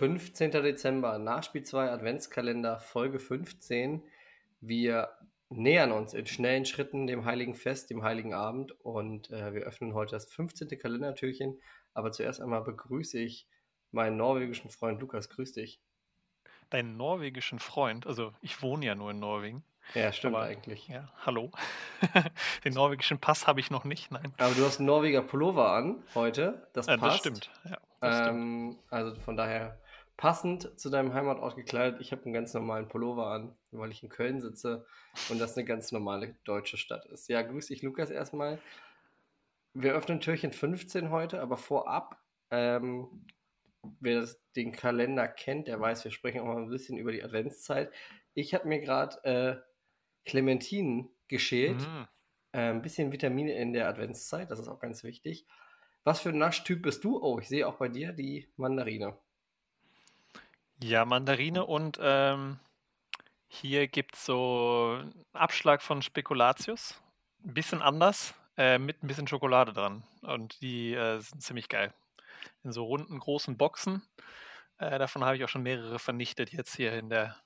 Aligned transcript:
15. 0.00 0.50
Dezember, 0.50 1.18
Nachspiel 1.18 1.62
2 1.62 1.90
Adventskalender, 1.90 2.80
Folge 2.80 3.18
15. 3.18 4.02
Wir 4.62 5.10
nähern 5.50 5.92
uns 5.92 6.14
in 6.14 6.24
schnellen 6.24 6.64
Schritten 6.64 7.06
dem 7.06 7.26
Heiligen 7.26 7.54
Fest, 7.54 7.90
dem 7.90 8.02
Heiligen 8.02 8.32
Abend 8.32 8.72
und 8.82 9.30
äh, 9.30 9.52
wir 9.52 9.60
öffnen 9.64 9.92
heute 9.92 10.12
das 10.12 10.32
15. 10.32 10.70
Kalendertürchen. 10.78 11.60
Aber 11.92 12.12
zuerst 12.12 12.40
einmal 12.40 12.62
begrüße 12.62 13.18
ich 13.18 13.46
meinen 13.90 14.16
norwegischen 14.16 14.70
Freund 14.70 15.02
Lukas. 15.02 15.28
Grüß 15.28 15.52
dich. 15.52 15.82
Deinen 16.70 16.96
norwegischen 16.96 17.58
Freund? 17.58 18.06
Also, 18.06 18.32
ich 18.40 18.62
wohne 18.62 18.86
ja 18.86 18.94
nur 18.94 19.10
in 19.10 19.18
Norwegen. 19.18 19.64
Ja, 19.94 20.14
stimmt 20.14 20.36
aber, 20.36 20.44
eigentlich. 20.44 20.88
Ja, 20.88 21.12
hallo. 21.26 21.50
Den 22.64 22.72
norwegischen 22.72 23.18
Pass 23.18 23.46
habe 23.46 23.60
ich 23.60 23.70
noch 23.70 23.84
nicht, 23.84 24.10
nein. 24.10 24.32
Aber 24.38 24.54
du 24.54 24.64
hast 24.64 24.78
einen 24.78 24.86
Norweger 24.86 25.20
Pullover 25.20 25.72
an 25.72 26.02
heute. 26.14 26.66
Das 26.72 26.86
ja, 26.86 26.96
passt. 26.96 27.16
Das 27.16 27.18
stimmt. 27.18 27.50
Ja, 27.68 27.78
das 28.00 28.20
ähm, 28.20 28.78
stimmt. 28.78 28.92
Also 28.92 29.20
von 29.20 29.36
daher 29.36 29.78
passend 30.20 30.78
zu 30.78 30.90
deinem 30.90 31.14
Heimatort 31.14 31.56
gekleidet. 31.56 31.98
Ich 32.02 32.12
habe 32.12 32.24
einen 32.24 32.34
ganz 32.34 32.52
normalen 32.52 32.88
Pullover 32.88 33.28
an, 33.28 33.56
weil 33.70 33.90
ich 33.90 34.02
in 34.02 34.10
Köln 34.10 34.42
sitze 34.42 34.84
und 35.30 35.38
das 35.38 35.56
eine 35.56 35.64
ganz 35.64 35.92
normale 35.92 36.36
deutsche 36.44 36.76
Stadt 36.76 37.06
ist. 37.06 37.30
Ja, 37.30 37.40
grüß 37.40 37.68
dich, 37.68 37.80
Lukas, 37.80 38.10
erstmal. 38.10 38.58
Wir 39.72 39.94
öffnen 39.94 40.20
Türchen 40.20 40.52
15 40.52 41.08
heute, 41.08 41.40
aber 41.40 41.56
vorab, 41.56 42.22
ähm, 42.50 43.24
wer 44.00 44.20
das, 44.20 44.38
den 44.56 44.72
Kalender 44.72 45.26
kennt, 45.26 45.68
der 45.68 45.80
weiß, 45.80 46.04
wir 46.04 46.10
sprechen 46.10 46.42
auch 46.42 46.48
mal 46.48 46.58
ein 46.58 46.68
bisschen 46.68 46.98
über 46.98 47.12
die 47.12 47.24
Adventszeit. 47.24 47.90
Ich 48.34 48.52
habe 48.52 48.68
mir 48.68 48.80
gerade 48.82 49.24
äh, 49.24 49.56
Clementinen 50.28 51.08
geschält. 51.28 51.80
Mhm. 51.80 52.08
Äh, 52.52 52.58
ein 52.68 52.82
bisschen 52.82 53.10
Vitamine 53.10 53.54
in 53.54 53.72
der 53.72 53.88
Adventszeit, 53.88 54.50
das 54.50 54.58
ist 54.58 54.68
auch 54.68 54.80
ganz 54.80 55.02
wichtig. 55.02 55.46
Was 56.04 56.20
für 56.20 56.28
ein 56.28 56.36
Naschtyp 56.36 56.82
bist 56.82 57.04
du? 57.04 57.22
Oh, 57.22 57.38
ich 57.38 57.48
sehe 57.48 57.66
auch 57.66 57.76
bei 57.76 57.88
dir 57.88 58.12
die 58.12 58.52
Mandarine. 58.56 59.16
Ja, 60.82 61.04
Mandarine 61.04 61.66
und 61.66 61.98
ähm, 62.00 62.58
hier 63.48 63.86
gibt 63.86 64.14
es 64.14 64.24
so 64.24 64.98
einen 65.00 65.24
Abschlag 65.32 65.82
von 65.82 66.02
Spekulatius. 66.02 67.00
Ein 67.44 67.54
bisschen 67.54 67.82
anders, 67.82 68.34
äh, 68.56 68.78
mit 68.78 69.02
ein 69.02 69.06
bisschen 69.06 69.26
Schokolade 69.26 69.72
dran. 69.72 70.04
Und 70.22 70.60
die 70.62 70.94
äh, 70.94 71.18
sind 71.18 71.42
ziemlich 71.42 71.68
geil. 71.68 71.92
In 72.64 72.72
so 72.72 72.84
runden, 72.84 73.18
großen 73.18 73.56
Boxen. 73.56 74.02
Äh, 74.78 74.98
davon 74.98 75.24
habe 75.24 75.36
ich 75.36 75.44
auch 75.44 75.48
schon 75.48 75.62
mehrere 75.62 75.98
vernichtet 75.98 76.52
jetzt 76.52 76.74
hier 76.76 76.94
in 76.94 77.10
der, 77.10 77.36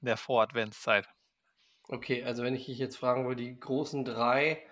in 0.00 0.06
der 0.06 0.16
Voradventszeit. 0.16 1.08
Okay, 1.88 2.24
also 2.24 2.44
wenn 2.44 2.54
ich 2.54 2.66
dich 2.66 2.78
jetzt 2.78 2.96
fragen 2.96 3.26
würde, 3.26 3.42
die 3.42 3.58
großen 3.58 4.04
drei 4.04 4.64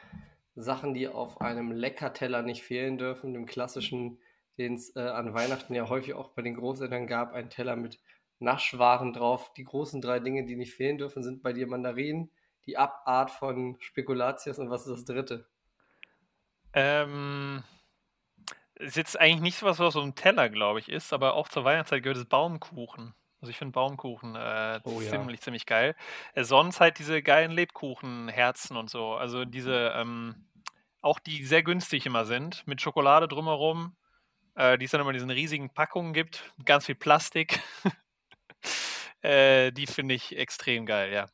Sachen, 0.55 0.95
die 0.95 1.09
auf 1.09 1.41
einem 1.41 1.73
Leckerteller 1.73 2.42
nicht 2.42 2.62
fehlen 2.62 2.98
dürfen, 2.98 3.33
dem 3.35 3.47
klassischen, 3.47 4.19
den 4.59 4.75
es 4.75 4.95
äh, 4.97 5.01
an 5.01 5.35
Weihnachten 5.35 5.75
ja 5.75 5.89
häufig 5.89 6.15
auch 6.15 6.31
bei 6.31 6.43
den 6.43 6.55
Großeltern 6.55 7.07
gab, 7.07 7.33
ein 7.33 7.51
Teller 7.51 7.77
mit 7.77 8.01
Naschwaren 8.39 9.13
drauf. 9.13 9.53
Die 9.55 9.65
großen 9.65 10.01
drei 10.01 10.21
Dinge, 10.21 10.45
die 10.45 10.57
nicht 10.57 10.75
fehlen 10.75 10.99
dürfen, 10.99 11.23
sind 11.23 11.43
bei 11.43 11.53
dir 11.53 11.67
Mandarinen, 11.67 12.31
die 12.67 12.77
Abart 12.77 13.31
von 13.31 13.77
Spekulatius 13.81 14.59
und 14.59 14.71
was 14.71 14.87
ist 14.87 14.93
das 14.93 15.05
dritte? 15.05 15.47
Ähm, 16.73 17.63
ist 18.75 18.97
jetzt 18.97 19.19
eigentlich 19.19 19.41
nicht 19.41 19.59
so 19.59 19.67
was, 19.67 19.79
was 19.79 19.95
so 19.95 20.03
ein 20.03 20.15
Teller, 20.15 20.49
glaube 20.49 20.81
ich, 20.81 20.89
ist, 20.89 21.13
aber 21.13 21.35
auch 21.35 21.49
zur 21.49 21.65
Weihnachtszeit 21.65 22.03
gehört 22.03 22.19
es 22.19 22.25
Baumkuchen. 22.25 23.15
Also 23.41 23.51
ich 23.51 23.59
finde 23.59 23.73
Baumkuchen 23.73 24.37
äh, 24.37 24.81
oh, 24.85 25.01
ziemlich, 25.01 25.41
ja. 25.41 25.43
ziemlich 25.43 25.67
geil. 25.67 25.95
Äh, 26.33 26.45
sonst 26.45 26.81
halt 26.81 26.99
diese 26.99 27.23
geilen 27.23 27.51
Lebkuchenherzen 27.51 28.77
und 28.77 28.89
so. 28.89 29.13
Also 29.15 29.45
diese, 29.45 29.93
ähm, 29.95 30.47
auch 31.03 31.19
die 31.19 31.45
sehr 31.45 31.63
günstig 31.63 32.07
immer 32.07 32.25
sind, 32.25 32.67
mit 32.67 32.81
Schokolade 32.81 33.29
drumherum, 33.29 33.95
äh, 34.55 34.79
die 34.79 34.85
es 34.85 34.91
dann 34.91 35.01
immer 35.01 35.11
in 35.11 35.15
diesen 35.15 35.31
riesigen 35.31 35.71
Packungen 35.71 36.13
gibt, 36.13 36.53
ganz 36.65 36.87
viel 36.87 36.95
Plastik. 36.95 37.61
äh, 39.23 39.73
die 39.73 39.87
finde 39.87 40.15
ich 40.15 40.37
extrem 40.37 40.87
geil, 40.87 41.13
ja. 41.13 41.27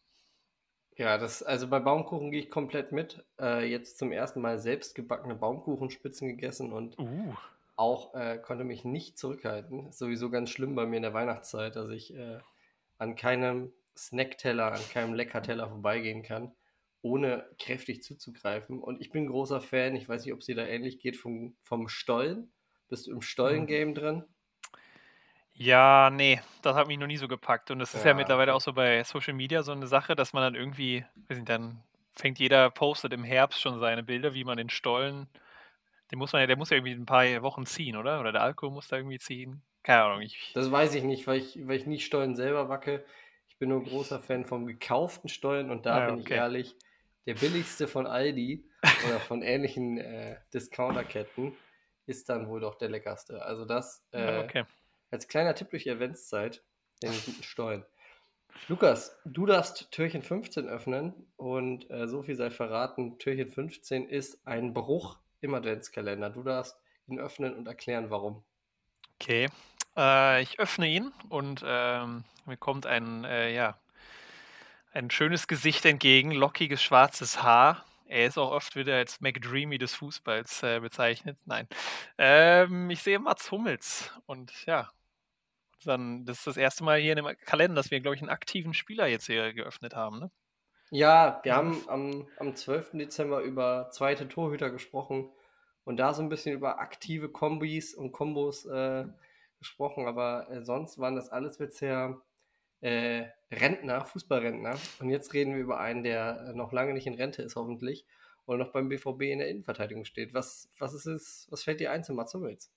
Ja, 0.97 1.17
das, 1.17 1.43
also 1.43 1.67
bei 1.69 1.81
Baumkuchen 1.81 2.31
gehe 2.31 2.41
ich 2.41 2.51
komplett 2.51 2.93
mit. 2.93 3.25
Äh, 3.41 3.65
jetzt 3.71 3.99
zum 3.99 4.13
ersten 4.13 4.41
Mal 4.41 4.59
selbst 4.59 4.95
gebackene 4.95 5.35
Baumkuchenspitzen 5.35 6.29
gegessen 6.29 6.73
und 6.73 6.99
uh 6.99 7.35
auch 7.81 8.15
äh, 8.15 8.39
konnte 8.39 8.63
mich 8.63 8.85
nicht 8.85 9.17
zurückhalten. 9.19 9.89
Ist 9.89 9.99
sowieso 9.99 10.29
ganz 10.29 10.51
schlimm 10.51 10.75
bei 10.75 10.85
mir 10.85 10.99
in 10.99 11.03
der 11.03 11.15
Weihnachtszeit, 11.15 11.77
dass 11.77 11.89
ich 11.89 12.15
äh, 12.15 12.39
an 12.99 13.17
keinem 13.17 13.73
Snackteller, 13.97 14.73
an 14.73 14.83
keinem 14.93 15.15
Leckerteller 15.15 15.67
vorbeigehen 15.67 16.23
kann, 16.23 16.53
ohne 17.01 17.49
kräftig 17.59 18.03
zuzugreifen. 18.03 18.81
Und 18.81 19.01
ich 19.01 19.11
bin 19.11 19.27
großer 19.27 19.63
Fan, 19.63 19.97
ich 19.97 20.07
weiß 20.07 20.27
nicht, 20.27 20.35
ob 20.35 20.41
es 20.41 20.47
dir 20.47 20.57
da 20.57 20.67
ähnlich 20.67 20.99
geht, 20.99 21.17
vom, 21.17 21.57
vom 21.63 21.89
Stollen. 21.89 22.53
Bist 22.91 23.07
du 23.07 23.13
im 23.13 23.23
Stollen-Game 23.23 23.95
drin? 23.95 24.25
Ja, 25.55 26.11
nee, 26.11 26.41
das 26.63 26.75
hat 26.75 26.89
mich 26.89 26.99
noch 26.99 27.07
nie 27.07 27.17
so 27.17 27.29
gepackt. 27.29 27.71
Und 27.71 27.79
das 27.79 27.95
ist 27.95 28.05
ja, 28.05 28.11
ja 28.11 28.15
mittlerweile 28.15 28.55
auch 28.55 28.61
so 28.61 28.73
bei 28.73 29.03
Social 29.05 29.35
Media 29.35 29.63
so 29.63 29.73
eine 29.73 29.87
Sache, 29.87 30.15
dass 30.15 30.33
man 30.33 30.43
dann 30.43 30.55
irgendwie, 30.55 31.05
weiß 31.29 31.39
nicht, 31.39 31.49
dann 31.49 31.83
fängt 32.13 32.39
jeder, 32.39 32.71
postet 32.71 33.13
im 33.13 33.25
Herbst 33.25 33.61
schon 33.61 33.81
seine 33.81 34.03
Bilder, 34.03 34.35
wie 34.35 34.45
man 34.45 34.59
den 34.59 34.71
Stollen 34.71 35.29
den 36.11 36.19
muss 36.19 36.33
man 36.33 36.41
ja, 36.41 36.47
der 36.47 36.57
muss 36.57 36.71
ja 36.71 36.77
irgendwie 36.77 36.93
ein 36.93 37.07
paar 37.07 37.25
Wochen 37.43 37.67
ziehen, 37.67 37.97
oder? 37.97 38.21
Oder 38.21 38.33
der 38.33 38.43
Alkohol 38.43 38.73
muss 38.73 38.89
da 38.89 38.97
irgendwie 38.97 39.19
ziehen. 39.19 39.63
Keine 39.83 40.03
Ahnung. 40.03 40.23
Ich 40.23 40.53
das 40.55 40.71
weiß 40.71 40.95
ich 40.95 41.05
nicht, 41.05 41.27
weil 41.27 41.39
ich, 41.39 41.67
weil 41.67 41.77
ich 41.77 41.87
nicht 41.87 42.05
Steuern 42.05 42.35
selber 42.35 42.69
wacke. 42.69 43.05
Ich 43.49 43.57
bin 43.59 43.69
nur 43.69 43.81
ein 43.81 43.85
großer 43.85 44.21
Fan 44.21 44.45
vom 44.45 44.67
gekauften 44.67 45.29
Steuern 45.29 45.71
und 45.71 45.87
da 45.87 45.97
ah, 45.97 46.07
bin 46.07 46.21
okay. 46.21 46.35
ich 46.35 46.39
ehrlich, 46.39 46.77
der 47.27 47.35
billigste 47.35 47.87
von 47.87 48.07
Aldi 48.07 48.65
oder 49.07 49.21
von 49.21 49.43
ähnlichen 49.43 49.99
äh, 49.99 50.37
Discounterketten 50.53 51.53
ist 52.07 52.29
dann 52.29 52.49
wohl 52.49 52.61
doch 52.61 52.77
der 52.77 52.89
leckerste. 52.89 53.43
Also 53.43 53.65
das 53.65 54.05
äh, 54.13 54.21
ja, 54.21 54.41
okay. 54.45 54.65
als 55.11 55.29
kleiner 55.29 55.55
Tipp 55.55 55.71
durch 55.71 55.85
die 55.85 55.91
Adventszeit, 55.91 56.63
den 57.03 57.13
guten 57.13 57.43
Steuern. 57.43 57.85
Lukas, 58.69 59.17
du 59.25 59.47
darfst 59.47 59.91
Türchen 59.91 60.23
15 60.23 60.69
öffnen 60.69 61.15
und 61.37 61.91
äh, 61.91 62.09
so 62.09 62.23
viel 62.23 62.37
sei 62.37 62.51
verraten, 62.51 63.19
Türchen 63.19 63.51
15 63.51 64.09
ist 64.09 64.47
ein 64.47 64.75
Bruch 64.75 65.19
im 65.41 65.55
Adventskalender. 65.55 66.31
Du 66.31 66.43
darfst 66.43 66.77
ihn 67.07 67.19
öffnen 67.19 67.55
und 67.55 67.67
erklären, 67.67 68.11
warum. 68.11 68.45
Okay, 69.21 69.49
äh, 69.97 70.43
ich 70.43 70.59
öffne 70.59 70.89
ihn 70.89 71.13
und 71.29 71.63
ähm, 71.67 72.25
mir 72.47 72.57
kommt 72.57 72.87
ein, 72.87 73.25
äh, 73.25 73.53
ja, 73.53 73.79
ein 74.93 75.11
schönes 75.11 75.47
Gesicht 75.47 75.85
entgegen, 75.85 76.33
lockiges 76.33 76.83
schwarzes 76.83 77.43
Haar. 77.43 77.85
Er 78.11 78.27
ist 78.27 78.39
auch 78.39 78.51
oft 78.51 78.75
wieder 78.75 78.97
als 78.97 79.21
McDreamy 79.21 79.79
des 79.79 79.95
Fußballs 79.95 80.63
äh, 80.65 80.81
bezeichnet. 80.81 81.39
Nein. 81.45 81.69
Ähm, 82.19 82.91
ich 82.91 83.03
sehe 83.03 83.19
Mats 83.21 83.51
Hummels 83.53 84.13
und 84.27 84.53
ja, 84.67 84.91
dann, 85.85 86.25
das 86.25 86.39
ist 86.39 86.47
das 86.49 86.57
erste 86.57 86.83
Mal 86.85 86.99
hier 87.01 87.13
in 87.17 87.25
dem 87.25 87.37
Kalender, 87.45 87.77
dass 87.77 87.91
wir, 87.91 88.01
glaube 88.01 88.17
ich, 88.17 88.23
einen 88.23 88.31
aktiven 88.31 88.75
Spieler 88.75 89.07
jetzt 89.07 89.27
hier 89.27 89.53
geöffnet 89.53 89.95
haben. 89.95 90.19
Ne? 90.19 90.31
Ja, 90.91 91.41
wir 91.45 91.55
haben 91.55 91.85
am, 91.87 92.27
am 92.39 92.57
12. 92.57 92.91
Dezember 92.95 93.43
über 93.43 93.91
zweite 93.91 94.29
Torhüter 94.29 94.71
gesprochen 94.71 95.31
und 95.85 95.97
da 95.97 96.13
so 96.13 96.23
ein 96.23 96.29
bisschen 96.29 96.55
über 96.55 96.81
aktive 96.81 97.29
Kombis 97.29 97.95
und 97.95 98.11
Kombos 98.11 98.67
äh, 98.67 99.05
gesprochen, 99.61 100.09
aber 100.09 100.51
äh, 100.51 100.65
sonst 100.65 100.99
waren 100.99 101.15
das 101.15 101.29
alles 101.29 101.59
bisher 101.59 102.21
äh, 102.81 103.25
Rentner, 103.51 104.05
Fußballrentner. 104.05 104.79
Und 105.01 105.11
jetzt 105.11 105.35
reden 105.35 105.55
wir 105.55 105.61
über 105.61 105.81
einen, 105.81 106.03
der 106.03 106.49
äh, 106.49 106.57
noch 106.57 106.73
lange 106.73 106.93
nicht 106.93 107.07
in 107.07 107.15
Rente 107.15 107.43
ist, 107.43 107.57
hoffentlich, 107.57 108.07
und 108.47 108.59
noch 108.59 108.73
beim 108.73 108.89
BVB 108.89 109.23
in 109.23 109.39
der 109.39 109.49
Innenverteidigung 109.49 110.05
steht. 110.05 110.35
Was, 110.35 110.71
was 110.79 110.95
ist 110.95 111.07
es, 111.07 111.47
was 111.51 111.63
fällt 111.63 111.81
dir 111.81 111.93
ein 111.93 112.05
zu 112.05 112.13
Mats 112.15 112.35
Hummels? 112.35 112.73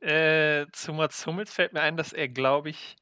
Äh, 0.00 0.66
zu 0.72 0.92
Mats 0.92 1.26
Hummels 1.26 1.52
fällt 1.52 1.72
mir 1.72 1.80
ein, 1.80 1.96
dass 1.96 2.12
er, 2.12 2.28
glaube 2.28 2.70
ich, 2.70 2.96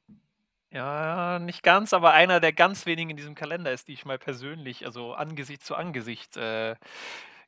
ja, 0.70 1.38
nicht 1.38 1.62
ganz, 1.62 1.92
aber 1.92 2.12
einer 2.12 2.40
der 2.40 2.52
ganz 2.52 2.84
wenigen 2.84 3.10
in 3.10 3.16
diesem 3.16 3.36
Kalender 3.36 3.72
ist, 3.72 3.86
die 3.86 3.92
ich 3.92 4.04
mal 4.04 4.18
persönlich, 4.18 4.84
also 4.84 5.14
Angesicht 5.14 5.64
zu 5.64 5.76
Angesicht 5.76 6.36
äh, 6.36 6.74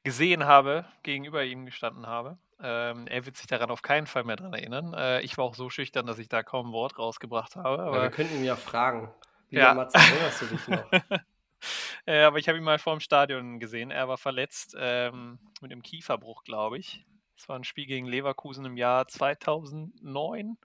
gesehen 0.05 0.45
habe, 0.45 0.85
gegenüber 1.03 1.43
ihm 1.45 1.67
gestanden 1.67 2.07
habe. 2.07 2.39
Ähm, 2.61 3.07
er 3.07 3.27
wird 3.27 3.37
sich 3.37 3.47
daran 3.47 3.71
auf 3.71 3.83
keinen 3.83 4.07
Fall 4.07 4.25
mehr 4.25 4.37
dran 4.37 4.55
erinnern. 4.55 4.95
Äh, 4.95 5.21
ich 5.21 5.37
war 5.37 5.45
auch 5.45 5.55
so 5.55 5.69
schüchtern, 5.69 6.07
dass 6.07 6.19
ich 6.19 6.29
da 6.29 6.43
kaum 6.43 6.69
ein 6.69 6.73
Wort 6.73 6.99
rausgebracht 6.99 7.57
habe. 7.57 7.83
Aber, 7.83 7.97
ja, 7.97 8.03
wir 8.05 8.11
könnten 8.11 8.37
ihn 8.37 8.45
ja 8.45 8.57
fragen. 8.57 9.13
Lieber 9.51 9.63
ja. 9.63 9.75
Mats, 9.75 9.95
erinnerst 9.95 10.43
du 10.43 10.47
dich 10.47 10.69
noch? 10.69 10.93
äh, 12.07 12.23
aber 12.23 12.39
ich 12.39 12.49
habe 12.49 12.59
ihn 12.59 12.65
mal 12.65 12.79
vor 12.79 12.95
dem 12.95 13.01
Stadion 13.01 13.61
gesehen. 13.61 13.91
Er 13.91 14.09
war 14.09 14.19
verletzt 14.19 14.75
ähm, 14.79 15.39
mit 15.61 15.71
einem 15.71 15.83
Kieferbruch, 15.83 16.45
glaube 16.45 16.79
ich. 16.79 17.05
Es 17.37 17.49
war 17.49 17.57
ein 17.57 17.65
Spiel 17.65 17.87
gegen 17.87 18.07
Leverkusen 18.07 18.65
im 18.65 18.77
Jahr 18.77 19.07
2009. 19.07 20.57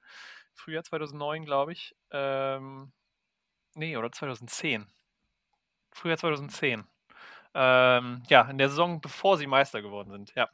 Frühjahr 0.54 0.84
2009, 0.84 1.46
glaube 1.46 1.74
ich. 1.74 1.96
Ähm, 2.12 2.92
nee, 3.76 3.98
oder 3.98 4.12
2010. 4.12 4.88
Frühjahr 5.92 6.18
2010. 6.18 6.86
Ähm, 7.54 8.24
ja, 8.30 8.44
in 8.50 8.58
der 8.58 8.70
Saison, 8.70 9.02
bevor 9.02 9.38
sie 9.38 9.48
Meister 9.48 9.82
geworden 9.82 10.12
sind. 10.12 10.34
Ja. 10.36 10.50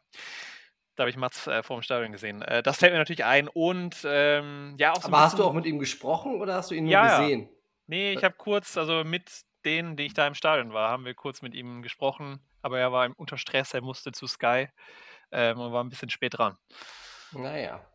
Da 0.98 1.04
habe 1.04 1.12
ich 1.12 1.18
Mats 1.18 1.46
äh, 1.46 1.62
vor 1.62 1.78
dem 1.78 1.84
Stadion 1.84 2.12
gesehen. 2.12 2.42
Äh, 2.42 2.64
das 2.64 2.78
fällt 2.78 2.92
mir 2.92 2.98
natürlich 2.98 3.24
ein. 3.24 3.48
Und 3.48 3.98
ähm, 4.04 4.76
ja, 4.80 4.94
auch 4.94 5.02
so 5.02 5.08
Aber 5.08 5.22
hast 5.22 5.38
du 5.38 5.44
auch 5.44 5.54
mit 5.54 5.68
ihm 5.68 5.78
gesprochen 5.78 6.42
oder 6.42 6.56
hast 6.56 6.72
du 6.72 6.76
ihn 6.76 6.86
nur 6.86 6.94
ja, 6.94 7.20
gesehen? 7.20 7.42
Ja. 7.44 7.48
Nee, 7.86 8.14
ich 8.14 8.24
habe 8.24 8.36
kurz, 8.36 8.78
also 8.78 9.04
mit 9.04 9.30
denen, 9.64 9.96
die 9.96 10.08
ich 10.08 10.16
da 10.16 10.26
im 10.26 10.34
Stadion 10.34 10.74
war, 10.74 10.90
haben 10.90 11.06
wir 11.06 11.14
kurz 11.14 11.44
mit 11.44 11.54
ihm 11.54 11.84
gesprochen. 11.84 12.40
Aber 12.64 12.80
er 12.80 12.92
war 12.92 13.10
unter 13.16 13.38
Stress, 13.38 13.76
er 13.76 13.82
musste 13.82 14.12
zu 14.12 14.26
Sky 14.26 14.70
ähm, 15.32 15.60
und 15.60 15.72
war 15.72 15.84
ein 15.84 15.90
bisschen 15.90 16.10
spät 16.10 16.38
dran. 16.38 16.58
Naja. 17.32 17.86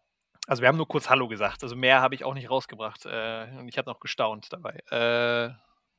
also 0.46 0.62
wir 0.62 0.68
haben 0.68 0.76
nur 0.76 0.86
kurz 0.86 1.10
Hallo 1.10 1.26
gesagt. 1.26 1.64
Also 1.64 1.74
mehr 1.74 2.00
habe 2.00 2.14
ich 2.14 2.24
auch 2.24 2.34
nicht 2.34 2.48
rausgebracht. 2.48 3.04
Äh, 3.04 3.48
und 3.58 3.68
ich 3.68 3.78
habe 3.78 3.90
noch 3.90 3.98
gestaunt 3.98 4.52
dabei. 4.52 4.78
Äh, 4.92 5.52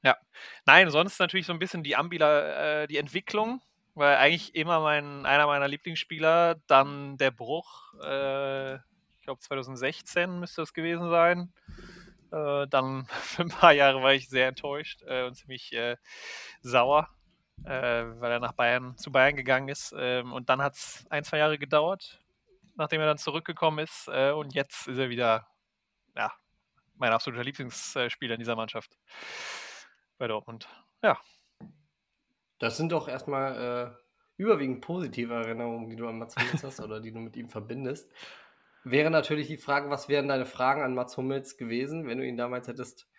ja. 0.03 0.17
Nein, 0.65 0.89
sonst 0.89 1.19
natürlich 1.19 1.47
so 1.47 1.53
ein 1.53 1.59
bisschen 1.59 1.83
die 1.83 1.97
Ambila, 1.97 2.83
äh, 2.83 2.87
die 2.87 2.97
Entwicklung, 2.97 3.61
weil 3.95 4.17
eigentlich 4.17 4.55
immer 4.55 4.79
mein, 4.79 5.25
einer 5.25 5.47
meiner 5.47 5.67
Lieblingsspieler, 5.67 6.55
dann 6.67 7.17
der 7.17 7.31
Bruch, 7.31 7.93
äh, 8.03 8.75
ich 8.75 9.21
glaube 9.23 9.39
2016 9.41 10.39
müsste 10.39 10.61
das 10.61 10.73
gewesen 10.73 11.09
sein. 11.09 11.53
Äh, 12.31 12.67
dann 12.67 13.05
für 13.09 13.43
ein 13.43 13.49
paar 13.49 13.73
Jahre 13.73 14.01
war 14.01 14.13
ich 14.13 14.29
sehr 14.29 14.47
enttäuscht 14.47 15.03
äh, 15.07 15.23
und 15.23 15.35
ziemlich 15.35 15.75
sauer, 16.61 17.09
weil 17.57 18.31
er 18.31 18.39
nach 18.39 18.53
Bayern 18.53 18.97
zu 18.97 19.11
Bayern 19.11 19.35
gegangen 19.35 19.69
ist. 19.69 19.93
Ähm, 19.97 20.33
und 20.33 20.49
dann 20.49 20.61
hat 20.61 20.75
es 20.75 21.05
ein, 21.09 21.23
zwei 21.23 21.37
Jahre 21.37 21.57
gedauert, 21.57 22.19
nachdem 22.75 23.01
er 23.01 23.07
dann 23.07 23.17
zurückgekommen 23.17 23.79
ist. 23.79 24.07
Äh, 24.07 24.31
und 24.31 24.53
jetzt 24.53 24.87
ist 24.87 24.97
er 24.97 25.09
wieder, 25.09 25.47
ja, 26.15 26.31
mein 26.95 27.11
absoluter 27.11 27.43
Lieblingsspieler 27.43 28.35
in 28.35 28.39
dieser 28.39 28.55
Mannschaft 28.55 28.97
bei 30.17 30.27
Dortmund. 30.27 30.67
Ja. 31.01 31.19
Das 32.63 32.77
sind 32.77 32.93
doch 32.93 33.09
erstmal 33.09 33.91
äh, 33.91 34.41
überwiegend 34.41 34.79
positive 34.79 35.33
Erinnerungen, 35.33 35.89
die 35.89 35.97
du 35.97 36.07
an 36.07 36.17
Mats 36.17 36.37
Hummels 36.37 36.63
hast 36.63 36.79
oder 36.79 37.01
die 37.01 37.11
du 37.11 37.19
mit 37.19 37.35
ihm 37.35 37.49
verbindest. 37.49 38.09
Wäre 38.85 39.11
natürlich 39.11 39.47
die 39.47 39.57
Frage, 39.57 39.89
was 39.89 40.07
wären 40.07 40.29
deine 40.29 40.45
Fragen 40.45 40.81
an 40.81 40.95
Mats 40.95 41.17
Hummels 41.17 41.57
gewesen, 41.57 42.07
wenn 42.07 42.19
du 42.19 42.25
ihn 42.25 42.37
damals 42.37 42.69
hättest 42.69 43.09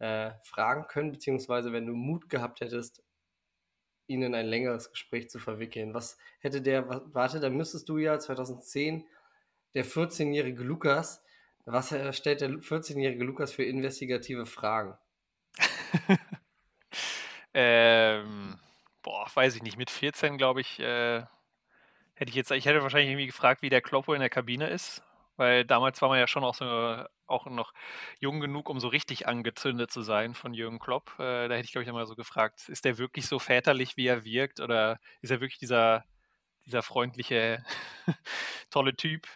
äh, 0.00 0.32
fragen 0.44 0.86
können, 0.86 1.12
beziehungsweise 1.12 1.72
wenn 1.72 1.86
du 1.86 1.94
Mut 1.94 2.28
gehabt 2.28 2.60
hättest, 2.60 3.02
ihn 4.06 4.20
in 4.20 4.34
ein 4.34 4.44
längeres 4.44 4.90
Gespräch 4.90 5.30
zu 5.30 5.38
verwickeln. 5.38 5.94
Was 5.94 6.18
hätte 6.40 6.60
der, 6.60 6.86
warte, 7.14 7.40
da 7.40 7.48
müsstest 7.48 7.88
du 7.88 7.96
ja 7.96 8.18
2010 8.18 9.06
der 9.72 9.86
14-jährige 9.86 10.62
Lukas, 10.62 11.24
was 11.64 11.88
stellt 12.14 12.42
der 12.42 12.50
14-jährige 12.50 13.24
Lukas 13.24 13.50
für 13.50 13.64
investigative 13.64 14.44
Fragen? 14.44 14.98
ähm, 17.54 18.58
boah, 19.02 19.26
weiß 19.32 19.56
ich 19.56 19.62
nicht. 19.62 19.76
Mit 19.78 19.90
14, 19.90 20.38
glaube 20.38 20.60
ich, 20.60 20.80
äh, 20.80 21.24
hätte 22.14 22.30
ich 22.30 22.34
jetzt, 22.34 22.50
ich 22.50 22.66
hätte 22.66 22.82
wahrscheinlich 22.82 23.10
irgendwie 23.10 23.26
gefragt, 23.26 23.62
wie 23.62 23.70
der 23.70 23.82
Kloppo 23.82 24.14
in 24.14 24.20
der 24.20 24.30
Kabine 24.30 24.68
ist, 24.68 25.02
weil 25.36 25.64
damals 25.64 26.02
war 26.02 26.08
man 26.10 26.18
ja 26.18 26.26
schon 26.26 26.44
auch 26.44 26.54
so 26.54 27.04
auch 27.30 27.46
noch 27.46 27.72
jung 28.18 28.40
genug, 28.40 28.68
um 28.68 28.80
so 28.80 28.88
richtig 28.88 29.26
angezündet 29.28 29.90
zu 29.90 30.02
sein 30.02 30.34
von 30.34 30.52
Jürgen 30.52 30.78
Klopp. 30.78 31.14
Äh, 31.18 31.48
da 31.48 31.54
hätte 31.54 31.64
ich, 31.64 31.72
glaube 31.72 31.84
ich, 31.84 31.88
einmal 31.88 32.06
so 32.06 32.16
gefragt, 32.16 32.68
ist 32.68 32.84
der 32.84 32.98
wirklich 32.98 33.26
so 33.26 33.38
väterlich, 33.38 33.96
wie 33.96 34.06
er 34.06 34.24
wirkt? 34.24 34.60
Oder 34.60 34.98
ist 35.22 35.30
er 35.30 35.40
wirklich 35.40 35.58
dieser, 35.58 36.04
dieser 36.66 36.82
freundliche, 36.82 37.64
tolle 38.70 38.96
Typ? 38.96 39.26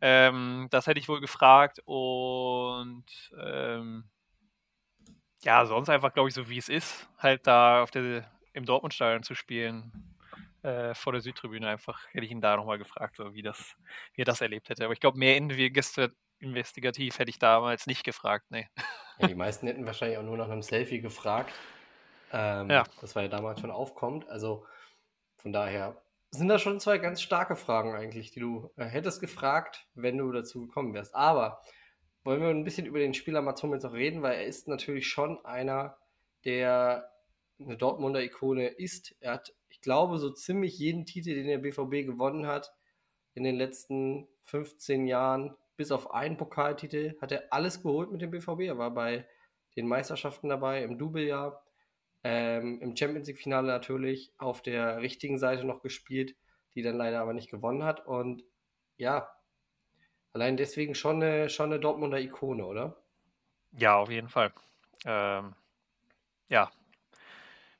Ähm, 0.00 0.68
das 0.70 0.86
hätte 0.86 1.00
ich 1.00 1.08
wohl 1.08 1.20
gefragt. 1.20 1.80
Und 1.84 3.04
ähm, 3.38 4.08
ja, 5.42 5.66
sonst 5.66 5.88
einfach, 5.88 6.14
glaube 6.14 6.28
ich, 6.28 6.34
so 6.34 6.48
wie 6.48 6.58
es 6.58 6.68
ist, 6.68 7.08
halt 7.18 7.46
da 7.46 7.82
auf 7.82 7.90
der, 7.90 8.30
im 8.52 8.64
Dortmund-Stadion 8.64 9.22
zu 9.22 9.34
spielen. 9.34 9.92
Äh, 10.62 10.94
vor 10.94 11.12
der 11.12 11.20
Südtribüne 11.20 11.68
einfach, 11.68 12.06
hätte 12.12 12.24
ich 12.24 12.30
ihn 12.30 12.40
da 12.40 12.56
nochmal 12.56 12.78
gefragt, 12.78 13.16
so 13.16 13.34
wie, 13.34 13.42
das, 13.42 13.74
wie 14.14 14.22
er 14.22 14.26
das 14.26 14.40
erlebt 14.40 14.68
hätte. 14.68 14.84
Aber 14.84 14.92
ich 14.92 15.00
glaube, 15.00 15.18
mehr 15.18 15.36
investigativ 15.36 17.18
hätte 17.18 17.30
ich 17.30 17.38
damals 17.38 17.86
nicht 17.86 18.04
gefragt, 18.04 18.46
nee. 18.50 18.68
Ja, 19.18 19.28
die 19.28 19.34
meisten 19.34 19.66
hätten 19.66 19.84
wahrscheinlich 19.84 20.18
auch 20.18 20.22
nur 20.22 20.36
nach 20.36 20.48
einem 20.48 20.62
Selfie 20.62 21.00
gefragt. 21.00 21.52
Ähm, 22.32 22.70
ja. 22.70 22.84
Das 23.00 23.14
war 23.14 23.22
ja 23.22 23.28
damals 23.28 23.60
schon 23.60 23.70
aufkommt. 23.70 24.28
Also 24.28 24.64
von 25.36 25.52
daher 25.52 26.00
sind 26.30 26.48
das 26.48 26.62
schon 26.62 26.80
zwei 26.80 26.98
ganz 26.98 27.20
starke 27.20 27.56
Fragen 27.56 27.94
eigentlich, 27.94 28.30
die 28.30 28.40
du 28.40 28.70
äh, 28.76 28.86
hättest 28.86 29.20
gefragt, 29.20 29.86
wenn 29.94 30.16
du 30.16 30.32
dazu 30.32 30.62
gekommen 30.62 30.94
wärst. 30.94 31.14
Aber 31.14 31.60
wollen 32.24 32.40
wir 32.40 32.48
ein 32.48 32.64
bisschen 32.64 32.86
über 32.86 32.98
den 32.98 33.14
Spieler 33.14 33.42
Mats 33.42 33.62
Hummels 33.62 33.84
auch 33.84 33.92
reden, 33.92 34.22
weil 34.22 34.34
er 34.34 34.46
ist 34.46 34.66
natürlich 34.66 35.08
schon 35.08 35.44
einer, 35.44 35.98
der 36.44 37.11
eine 37.64 37.76
Dortmunder 37.76 38.22
Ikone 38.22 38.68
ist. 38.68 39.14
Er 39.20 39.34
hat, 39.34 39.54
ich 39.68 39.80
glaube, 39.80 40.18
so 40.18 40.30
ziemlich 40.30 40.78
jeden 40.78 41.06
Titel, 41.06 41.34
den 41.34 41.46
der 41.46 41.58
BVB 41.58 42.06
gewonnen 42.06 42.46
hat, 42.46 42.72
in 43.34 43.44
den 43.44 43.56
letzten 43.56 44.28
15 44.44 45.06
Jahren 45.06 45.56
bis 45.76 45.90
auf 45.90 46.12
einen 46.12 46.36
Pokaltitel 46.36 47.16
hat 47.20 47.32
er 47.32 47.44
alles 47.50 47.82
geholt 47.82 48.10
mit 48.12 48.20
dem 48.20 48.30
BVB. 48.30 48.60
Er 48.60 48.78
war 48.78 48.92
bei 48.92 49.26
den 49.76 49.86
Meisterschaften 49.86 50.48
dabei, 50.48 50.82
im 50.82 50.98
Doublejahr, 50.98 51.64
ähm, 52.24 52.80
im 52.80 52.96
Champions 52.96 53.26
League-Finale 53.26 53.66
natürlich 53.66 54.32
auf 54.38 54.62
der 54.62 55.00
richtigen 55.00 55.38
Seite 55.38 55.64
noch 55.64 55.82
gespielt, 55.82 56.36
die 56.74 56.82
dann 56.82 56.96
leider 56.96 57.20
aber 57.20 57.32
nicht 57.32 57.50
gewonnen 57.50 57.84
hat. 57.84 58.06
Und 58.06 58.44
ja, 58.96 59.28
allein 60.32 60.56
deswegen 60.56 60.94
schon 60.94 61.22
eine, 61.22 61.48
schon 61.48 61.72
eine 61.72 61.80
Dortmunder 61.80 62.20
Ikone, 62.20 62.64
oder? 62.64 63.02
Ja, 63.72 63.96
auf 63.96 64.10
jeden 64.10 64.28
Fall. 64.28 64.52
Ähm, 65.06 65.54
ja, 66.48 66.70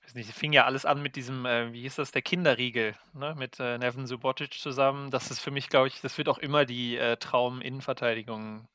weiß 0.05 0.15
nicht, 0.15 0.33
fing 0.33 0.53
ja 0.53 0.65
alles 0.65 0.85
an 0.85 1.03
mit 1.03 1.17
diesem, 1.17 1.47
äh, 1.47 1.73
wie 1.73 1.83
hieß 1.83 1.97
das, 1.97 2.13
der 2.13 2.23
Kinderriegel, 2.23 2.95
ne? 3.15 3.35
mit 3.39 3.61
äh, 3.61 3.79
Nevin 3.79 4.07
Subotic 4.07 4.55
zusammen. 4.55 5.11
Das 5.11 5.31
ist 5.31 5.41
für 5.41 5.51
mich, 5.51 5.69
glaube 5.69 5.89
ich, 5.89 6.01
das 6.01 6.19
wird 6.19 6.29
auch 6.29 6.39
immer 6.39 6.65
die 6.65 6.97
äh, 6.97 7.17
Traum-Innenverteidigung 7.17 8.69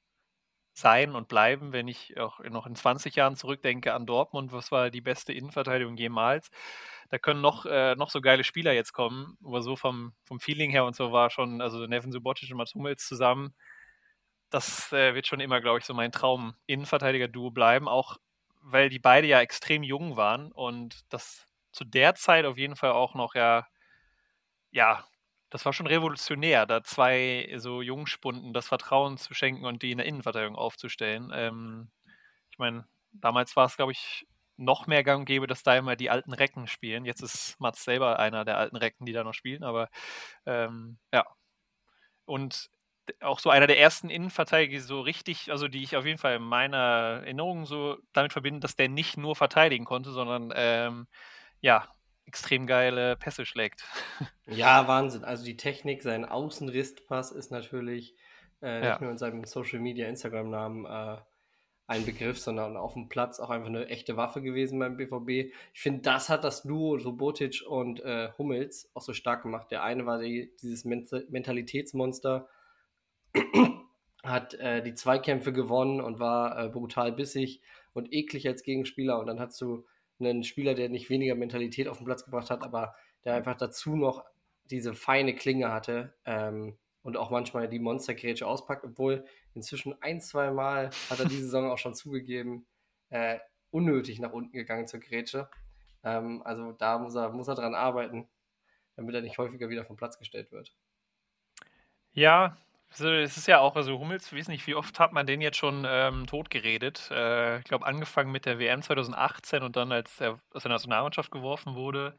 sein 0.73 1.15
und 1.15 1.27
bleiben, 1.27 1.73
wenn 1.73 1.87
ich 1.87 2.19
auch 2.19 2.39
noch 2.39 2.67
in 2.67 2.75
20 2.75 3.15
Jahren 3.15 3.35
zurückdenke 3.35 3.93
an 3.93 4.05
Dortmund, 4.05 4.51
was 4.51 4.71
war 4.71 4.91
die 4.91 5.01
beste 5.01 5.33
Innenverteidigung 5.33 5.97
jemals. 5.97 6.49
Da 7.09 7.17
können 7.17 7.41
noch, 7.41 7.65
äh, 7.65 7.95
noch 7.95 8.11
so 8.11 8.21
geile 8.21 8.43
Spieler 8.43 8.73
jetzt 8.73 8.93
kommen, 8.93 9.37
aber 9.43 9.61
so 9.61 9.75
vom, 9.75 10.13
vom 10.25 10.39
Feeling 10.39 10.69
her 10.71 10.85
und 10.85 10.95
so 10.95 11.11
war 11.11 11.29
schon, 11.31 11.61
also 11.61 11.87
Nevin 11.87 12.11
Subotic 12.11 12.51
und 12.51 12.57
Mats 12.57 12.75
Hummels 12.75 13.07
zusammen, 13.07 13.55
das 14.49 14.91
äh, 14.93 15.13
wird 15.15 15.27
schon 15.27 15.39
immer, 15.39 15.61
glaube 15.61 15.79
ich, 15.79 15.85
so 15.85 15.93
mein 15.93 16.11
Traum 16.11 16.55
Innenverteidiger-Duo 16.67 17.51
bleiben, 17.51 17.87
auch 17.87 18.17
weil 18.71 18.89
die 18.89 18.99
beide 18.99 19.27
ja 19.27 19.41
extrem 19.41 19.83
jung 19.83 20.17
waren 20.17 20.51
und 20.51 21.01
das 21.09 21.45
zu 21.71 21.85
der 21.85 22.15
Zeit 22.15 22.45
auf 22.45 22.57
jeden 22.57 22.75
Fall 22.75 22.91
auch 22.91 23.15
noch 23.15 23.35
ja, 23.35 23.67
ja, 24.71 25.05
das 25.49 25.65
war 25.65 25.73
schon 25.73 25.87
revolutionär, 25.87 26.65
da 26.65 26.83
zwei 26.83 27.53
so 27.57 27.81
Jungspunden 27.81 28.53
das 28.53 28.67
Vertrauen 28.67 29.17
zu 29.17 29.33
schenken 29.33 29.65
und 29.65 29.81
die 29.83 29.91
in 29.91 29.97
der 29.99 30.07
Innenverteidigung 30.07 30.55
aufzustellen. 30.57 31.31
Ähm, 31.33 31.89
ich 32.51 32.57
meine, 32.59 32.85
damals 33.11 33.55
war 33.55 33.65
es, 33.65 33.77
glaube 33.77 33.93
ich, 33.93 34.27
noch 34.57 34.87
mehr 34.87 35.03
gang 35.03 35.27
gäbe, 35.27 35.47
dass 35.47 35.63
da 35.63 35.77
immer 35.77 35.95
die 35.95 36.09
alten 36.09 36.33
Recken 36.33 36.67
spielen. 36.67 37.05
Jetzt 37.05 37.21
ist 37.21 37.59
Mats 37.59 37.83
selber 37.83 38.19
einer 38.19 38.43
der 38.45 38.57
alten 38.57 38.75
Recken, 38.77 39.05
die 39.05 39.13
da 39.13 39.23
noch 39.23 39.33
spielen, 39.33 39.63
aber 39.63 39.89
ähm, 40.45 40.99
ja. 41.13 41.25
Und 42.25 42.69
auch 43.21 43.39
so 43.39 43.49
einer 43.49 43.67
der 43.67 43.79
ersten 43.79 44.09
Innenverteidiger, 44.09 44.79
so 44.81 45.01
richtig, 45.01 45.51
also 45.51 45.67
die 45.67 45.83
ich 45.83 45.95
auf 45.95 46.05
jeden 46.05 46.17
Fall 46.17 46.35
in 46.35 46.43
meiner 46.43 47.21
Erinnerung 47.23 47.65
so 47.65 47.97
damit 48.13 48.33
verbinde, 48.33 48.59
dass 48.59 48.75
der 48.75 48.89
nicht 48.89 49.17
nur 49.17 49.35
verteidigen 49.35 49.85
konnte, 49.85 50.11
sondern 50.11 50.53
ähm, 50.55 51.07
ja, 51.61 51.87
extrem 52.25 52.67
geile 52.67 53.15
Pässe 53.15 53.45
schlägt. 53.45 53.83
Ja, 54.49 54.87
Wahnsinn. 54.87 55.25
Also 55.25 55.43
die 55.43 55.57
Technik, 55.57 56.03
sein 56.03 56.23
Außenristpass 56.23 57.33
ist 57.33 57.51
natürlich 57.51 58.15
äh, 58.61 58.79
nicht 58.79 58.85
ja. 58.85 58.97
nur 59.01 59.11
in 59.11 59.17
seinem 59.17 59.43
Social 59.43 59.79
Media 59.79 60.07
Instagram-Namen 60.07 60.85
äh, 60.85 61.17
ein 61.87 62.05
Begriff, 62.05 62.37
sondern 62.39 62.75
auf 62.75 62.93
dem 62.93 63.07
Platz 63.07 63.39
auch 63.39 63.49
einfach 63.49 63.69
eine 63.69 63.87
echte 63.87 64.17
Waffe 64.17 64.41
gewesen 64.41 64.77
beim 64.77 64.97
BVB. 64.97 65.53
Ich 65.73 65.81
finde, 65.81 66.01
das 66.01 66.29
hat 66.29 66.43
das 66.43 66.63
Duo 66.63 66.95
Robotic 66.95 67.63
und 67.67 68.01
äh, 68.01 68.29
Hummels 68.37 68.89
auch 68.93 69.01
so 69.01 69.13
stark 69.13 69.43
gemacht. 69.43 69.71
Der 69.71 69.83
eine 69.83 70.05
war 70.05 70.19
die, 70.19 70.51
dieses 70.61 70.85
Mentalitätsmonster, 70.85 72.47
hat 74.23 74.53
äh, 74.55 74.81
die 74.83 74.93
Zweikämpfe 74.93 75.53
gewonnen 75.53 76.01
und 76.01 76.19
war 76.19 76.65
äh, 76.65 76.69
brutal 76.69 77.11
bissig 77.11 77.61
und 77.93 78.13
eklig 78.13 78.47
als 78.47 78.63
Gegenspieler. 78.63 79.19
Und 79.19 79.27
dann 79.27 79.39
hast 79.39 79.59
du 79.61 79.85
einen 80.19 80.43
Spieler, 80.43 80.73
der 80.73 80.89
nicht 80.89 81.09
weniger 81.09 81.35
Mentalität 81.35 81.87
auf 81.87 81.97
den 81.97 82.05
Platz 82.05 82.25
gebracht 82.25 82.49
hat, 82.49 82.63
aber 82.63 82.95
der 83.23 83.35
einfach 83.35 83.55
dazu 83.55 83.95
noch 83.95 84.25
diese 84.65 84.93
feine 84.93 85.35
Klinge 85.35 85.71
hatte 85.71 86.13
ähm, 86.25 86.77
und 87.03 87.17
auch 87.17 87.29
manchmal 87.29 87.69
die 87.69 87.79
Monstergrätsche 87.79 88.47
auspackt, 88.47 88.83
obwohl 88.83 89.25
inzwischen 89.53 89.95
ein, 90.01 90.21
zwei 90.21 90.51
Mal 90.51 90.89
hat 91.09 91.19
er 91.19 91.25
diese 91.25 91.41
Saison 91.43 91.71
auch 91.71 91.77
schon 91.77 91.95
zugegeben, 91.95 92.65
äh, 93.09 93.39
unnötig 93.71 94.19
nach 94.19 94.33
unten 94.33 94.53
gegangen 94.53 94.87
zur 94.87 94.99
Grätsche. 94.99 95.49
Ähm, 96.03 96.41
also 96.43 96.71
da 96.73 96.97
muss 96.97 97.15
er, 97.15 97.29
muss 97.29 97.47
er 97.47 97.55
dran 97.55 97.75
arbeiten, 97.75 98.27
damit 98.95 99.15
er 99.15 99.21
nicht 99.21 99.37
häufiger 99.37 99.69
wieder 99.69 99.85
vom 99.85 99.95
Platz 99.95 100.17
gestellt 100.17 100.51
wird. 100.51 100.75
Ja, 102.13 102.57
also, 102.89 103.09
es 103.09 103.37
ist 103.37 103.47
ja 103.47 103.59
auch, 103.59 103.75
also 103.75 103.99
Hummels, 103.99 104.33
weiß 104.33 104.47
nicht, 104.47 104.65
wie 104.67 104.75
oft 104.75 104.99
hat 104.99 105.13
man 105.13 105.25
den 105.27 105.41
jetzt 105.41 105.57
schon 105.57 105.85
ähm, 105.87 106.25
totgeredet. 106.27 107.09
Äh, 107.11 107.59
ich 107.59 107.65
glaube, 107.65 107.85
angefangen 107.85 108.31
mit 108.31 108.45
der 108.45 108.59
WM 108.59 108.81
2018 108.81 109.63
und 109.63 109.75
dann, 109.75 109.91
als 109.91 110.19
er 110.21 110.39
aus 110.53 110.63
der 110.63 110.71
Nationalmannschaft 110.71 111.31
geworfen 111.31 111.75
wurde, 111.75 112.17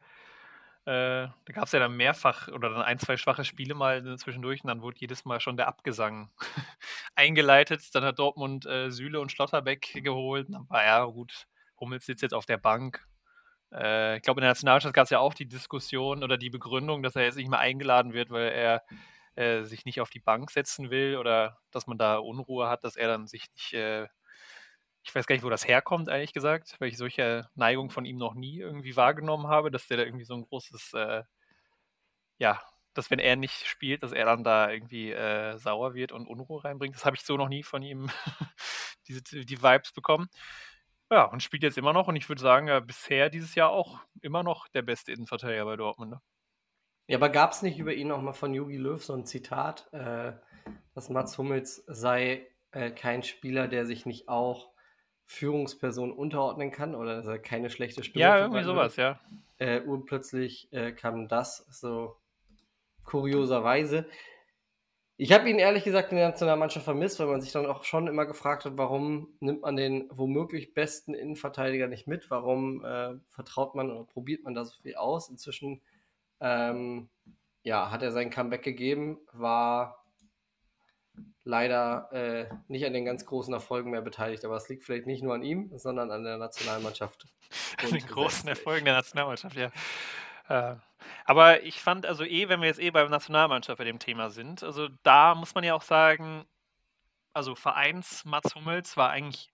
äh, 0.85 1.27
da 1.45 1.53
gab 1.53 1.65
es 1.65 1.71
ja 1.71 1.79
dann 1.79 1.97
mehrfach 1.97 2.47
oder 2.47 2.69
dann 2.69 2.81
ein, 2.81 2.97
zwei 2.97 3.17
schwache 3.17 3.43
Spiele 3.43 3.75
mal 3.75 4.17
zwischendurch 4.17 4.63
und 4.63 4.69
dann 4.69 4.81
wurde 4.81 4.97
jedes 4.99 5.25
Mal 5.25 5.39
schon 5.39 5.57
der 5.57 5.67
Abgesang 5.67 6.31
eingeleitet. 7.15 7.93
Dann 7.93 8.03
hat 8.03 8.17
Dortmund 8.17 8.65
äh, 8.65 8.89
Süle 8.89 9.19
und 9.19 9.31
Schlotterbeck 9.31 9.91
geholt. 10.03 10.47
Und 10.47 10.53
dann 10.53 10.69
war 10.69 10.83
ja 10.83 11.03
gut, 11.05 11.45
Hummels 11.79 12.05
sitzt 12.05 12.23
jetzt 12.23 12.33
auf 12.33 12.45
der 12.45 12.57
Bank. 12.57 13.05
Äh, 13.71 14.17
ich 14.17 14.23
glaube, 14.23 14.39
in 14.39 14.43
der 14.43 14.51
Nationalmannschaft 14.51 14.95
gab 14.95 15.03
es 15.03 15.09
ja 15.09 15.19
auch 15.19 15.33
die 15.33 15.47
Diskussion 15.47 16.23
oder 16.23 16.37
die 16.37 16.49
Begründung, 16.49 17.03
dass 17.03 17.15
er 17.15 17.23
jetzt 17.23 17.37
nicht 17.37 17.49
mehr 17.49 17.59
eingeladen 17.59 18.13
wird, 18.13 18.31
weil 18.31 18.49
er 18.49 18.83
äh, 19.39 19.63
sich 19.63 19.85
nicht 19.85 20.01
auf 20.01 20.09
die 20.09 20.19
Bank 20.19 20.51
setzen 20.51 20.91
will 20.91 21.17
oder 21.17 21.59
dass 21.71 21.87
man 21.87 21.97
da 21.97 22.17
Unruhe 22.17 22.67
hat, 22.69 22.83
dass 22.83 22.97
er 22.97 23.07
dann 23.07 23.25
sich 23.27 23.49
nicht, 23.53 23.73
äh, 23.73 24.07
ich 25.03 25.15
weiß 25.15 25.27
gar 25.27 25.35
nicht, 25.35 25.45
wo 25.45 25.49
das 25.49 25.67
herkommt, 25.67 26.09
ehrlich 26.09 26.33
gesagt, 26.33 26.75
weil 26.79 26.89
ich 26.89 26.97
solche 26.97 27.49
Neigung 27.55 27.89
von 27.89 28.05
ihm 28.05 28.17
noch 28.17 28.33
nie 28.35 28.59
irgendwie 28.59 28.97
wahrgenommen 28.97 29.47
habe, 29.47 29.71
dass 29.71 29.87
der 29.87 29.97
da 29.97 30.03
irgendwie 30.03 30.25
so 30.25 30.35
ein 30.35 30.43
großes, 30.43 30.93
äh, 30.93 31.23
ja, 32.37 32.61
dass 32.93 33.11
wenn 33.11 33.19
er 33.19 33.35
nicht 33.37 33.65
spielt, 33.65 34.03
dass 34.03 34.11
er 34.11 34.25
dann 34.25 34.43
da 34.43 34.69
irgendwie 34.69 35.11
äh, 35.11 35.57
sauer 35.57 35.93
wird 35.93 36.11
und 36.11 36.27
Unruhe 36.27 36.63
reinbringt. 36.63 36.95
Das 36.95 37.05
habe 37.05 37.15
ich 37.15 37.23
so 37.23 37.37
noch 37.37 37.49
nie 37.49 37.63
von 37.63 37.81
ihm, 37.81 38.09
diese, 39.07 39.21
die 39.23 39.61
Vibes 39.61 39.93
bekommen. 39.93 40.29
Ja, 41.11 41.25
und 41.25 41.41
spielt 41.43 41.63
jetzt 41.63 41.77
immer 41.77 41.93
noch 41.93 42.07
und 42.07 42.15
ich 42.17 42.29
würde 42.29 42.41
sagen, 42.41 42.67
ja, 42.67 42.79
bisher 42.81 43.29
dieses 43.29 43.55
Jahr 43.55 43.69
auch 43.71 43.99
immer 44.21 44.43
noch 44.43 44.67
der 44.69 44.83
beste 44.83 45.11
Innenverteidiger 45.13 45.65
bei 45.65 45.75
Dortmund. 45.77 46.11
Ne? 46.11 46.21
Ja, 47.09 47.17
aber 47.17 47.29
gab 47.29 47.53
es 47.53 47.63
nicht 47.63 47.79
über 47.79 47.91
ihn 47.91 48.07
nochmal 48.07 48.35
von 48.35 48.53
Jogi 48.53 48.77
Löw 48.77 49.03
so 49.03 49.13
ein 49.13 49.25
Zitat, 49.25 49.91
äh, 49.93 50.33
dass 50.93 51.09
Mats 51.09 51.39
Hummels 51.39 51.83
sei 51.87 52.45
äh, 52.71 52.91
kein 52.91 53.23
Spieler, 53.23 53.67
der 53.67 53.87
sich 53.87 54.05
nicht 54.05 54.29
auch 54.29 54.69
Führungsperson 55.25 56.11
unterordnen 56.11 56.69
kann 56.69 56.93
oder 56.93 57.15
dass 57.15 57.25
er 57.25 57.39
keine 57.39 57.71
schlechte 57.71 58.03
Stimme 58.03 58.21
Ja, 58.21 58.37
irgendwie 58.37 58.63
sowas, 58.63 58.95
ja. 58.95 59.19
Äh, 59.57 59.81
urplötzlich 59.81 60.71
äh, 60.71 60.91
kam 60.91 61.27
das 61.27 61.65
so 61.71 62.15
kurioserweise. 63.05 64.07
Ich 65.17 65.31
habe 65.31 65.49
ihn 65.49 65.57
ehrlich 65.57 65.85
gesagt 65.85 66.11
in 66.11 66.17
der 66.17 66.29
Nationalmannschaft 66.29 66.85
vermisst, 66.85 67.19
weil 67.19 67.25
man 67.25 67.41
sich 67.41 67.51
dann 67.51 67.65
auch 67.65 67.85
schon 67.85 68.05
immer 68.05 68.27
gefragt 68.27 68.65
hat, 68.65 68.77
warum 68.77 69.29
nimmt 69.39 69.63
man 69.63 69.75
den 69.75 70.07
womöglich 70.11 70.75
besten 70.75 71.15
Innenverteidiger 71.15 71.87
nicht 71.87 72.05
mit? 72.05 72.29
Warum 72.29 72.85
äh, 72.85 73.15
vertraut 73.31 73.73
man 73.73 73.89
oder 73.89 74.03
probiert 74.03 74.43
man 74.43 74.53
da 74.53 74.63
so 74.63 74.79
viel 74.83 74.93
aus? 74.93 75.27
Inzwischen 75.27 75.81
ähm, 76.39 77.09
ja, 77.63 77.91
hat 77.91 78.01
er 78.01 78.11
sein 78.11 78.29
Comeback 78.29 78.63
gegeben, 78.63 79.19
war 79.31 80.03
leider 81.43 82.09
äh, 82.11 82.49
nicht 82.67 82.85
an 82.85 82.93
den 82.93 83.05
ganz 83.05 83.25
großen 83.25 83.53
Erfolgen 83.53 83.91
mehr 83.91 84.01
beteiligt, 84.01 84.45
aber 84.45 84.55
es 84.55 84.69
liegt 84.69 84.83
vielleicht 84.83 85.07
nicht 85.07 85.23
nur 85.23 85.33
an 85.33 85.43
ihm, 85.43 85.71
sondern 85.77 86.11
an 86.11 86.23
der 86.23 86.37
Nationalmannschaft. 86.37 87.25
An 87.83 87.91
den 87.91 88.05
großen 88.05 88.47
Erfolgen 88.47 88.85
der 88.85 88.93
Nationalmannschaft, 88.93 89.55
ja. 89.55 89.71
Äh, 90.49 90.75
aber 91.25 91.63
ich 91.63 91.81
fand, 91.81 92.05
also 92.05 92.23
eh, 92.23 92.49
wenn 92.49 92.61
wir 92.61 92.67
jetzt 92.67 92.79
eh 92.79 92.91
bei 92.91 93.01
der 93.01 93.09
Nationalmannschaft 93.09 93.77
bei 93.77 93.85
dem 93.85 93.99
Thema 93.99 94.29
sind, 94.29 94.63
also 94.63 94.89
da 95.03 95.33
muss 95.33 95.55
man 95.55 95.63
ja 95.63 95.73
auch 95.73 95.81
sagen, 95.81 96.45
also 97.33 97.55
Vereins 97.55 98.25
Mats 98.25 98.53
Hummels 98.55 98.97
war 98.97 99.09
eigentlich 99.09 99.51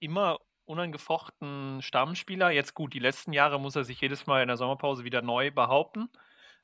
immer 0.00 0.38
unangefochten 0.64 1.80
Stammspieler. 1.82 2.50
Jetzt 2.50 2.74
gut, 2.74 2.94
die 2.94 2.98
letzten 2.98 3.32
Jahre 3.32 3.60
muss 3.60 3.76
er 3.76 3.84
sich 3.84 4.00
jedes 4.00 4.26
Mal 4.26 4.42
in 4.42 4.48
der 4.48 4.56
Sommerpause 4.56 5.04
wieder 5.04 5.22
neu 5.22 5.50
behaupten, 5.50 6.08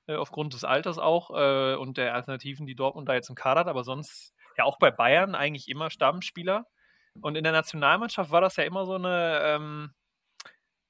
äh, 0.06 0.16
aufgrund 0.16 0.54
des 0.54 0.64
Alters 0.64 0.98
auch 0.98 1.30
äh, 1.30 1.74
und 1.76 1.96
der 1.96 2.14
Alternativen, 2.14 2.66
die 2.66 2.74
Dortmund 2.74 3.08
da 3.08 3.14
jetzt 3.14 3.28
im 3.28 3.36
Kader 3.36 3.60
hat, 3.60 3.68
aber 3.68 3.84
sonst 3.84 4.34
ja 4.56 4.64
auch 4.64 4.78
bei 4.78 4.90
Bayern 4.90 5.34
eigentlich 5.34 5.68
immer 5.68 5.90
Stammspieler. 5.90 6.66
Und 7.20 7.36
in 7.36 7.44
der 7.44 7.52
Nationalmannschaft 7.52 8.30
war 8.30 8.40
das 8.40 8.56
ja 8.56 8.64
immer 8.64 8.86
so 8.86 8.94
eine, 8.94 9.40
ähm, 9.42 9.90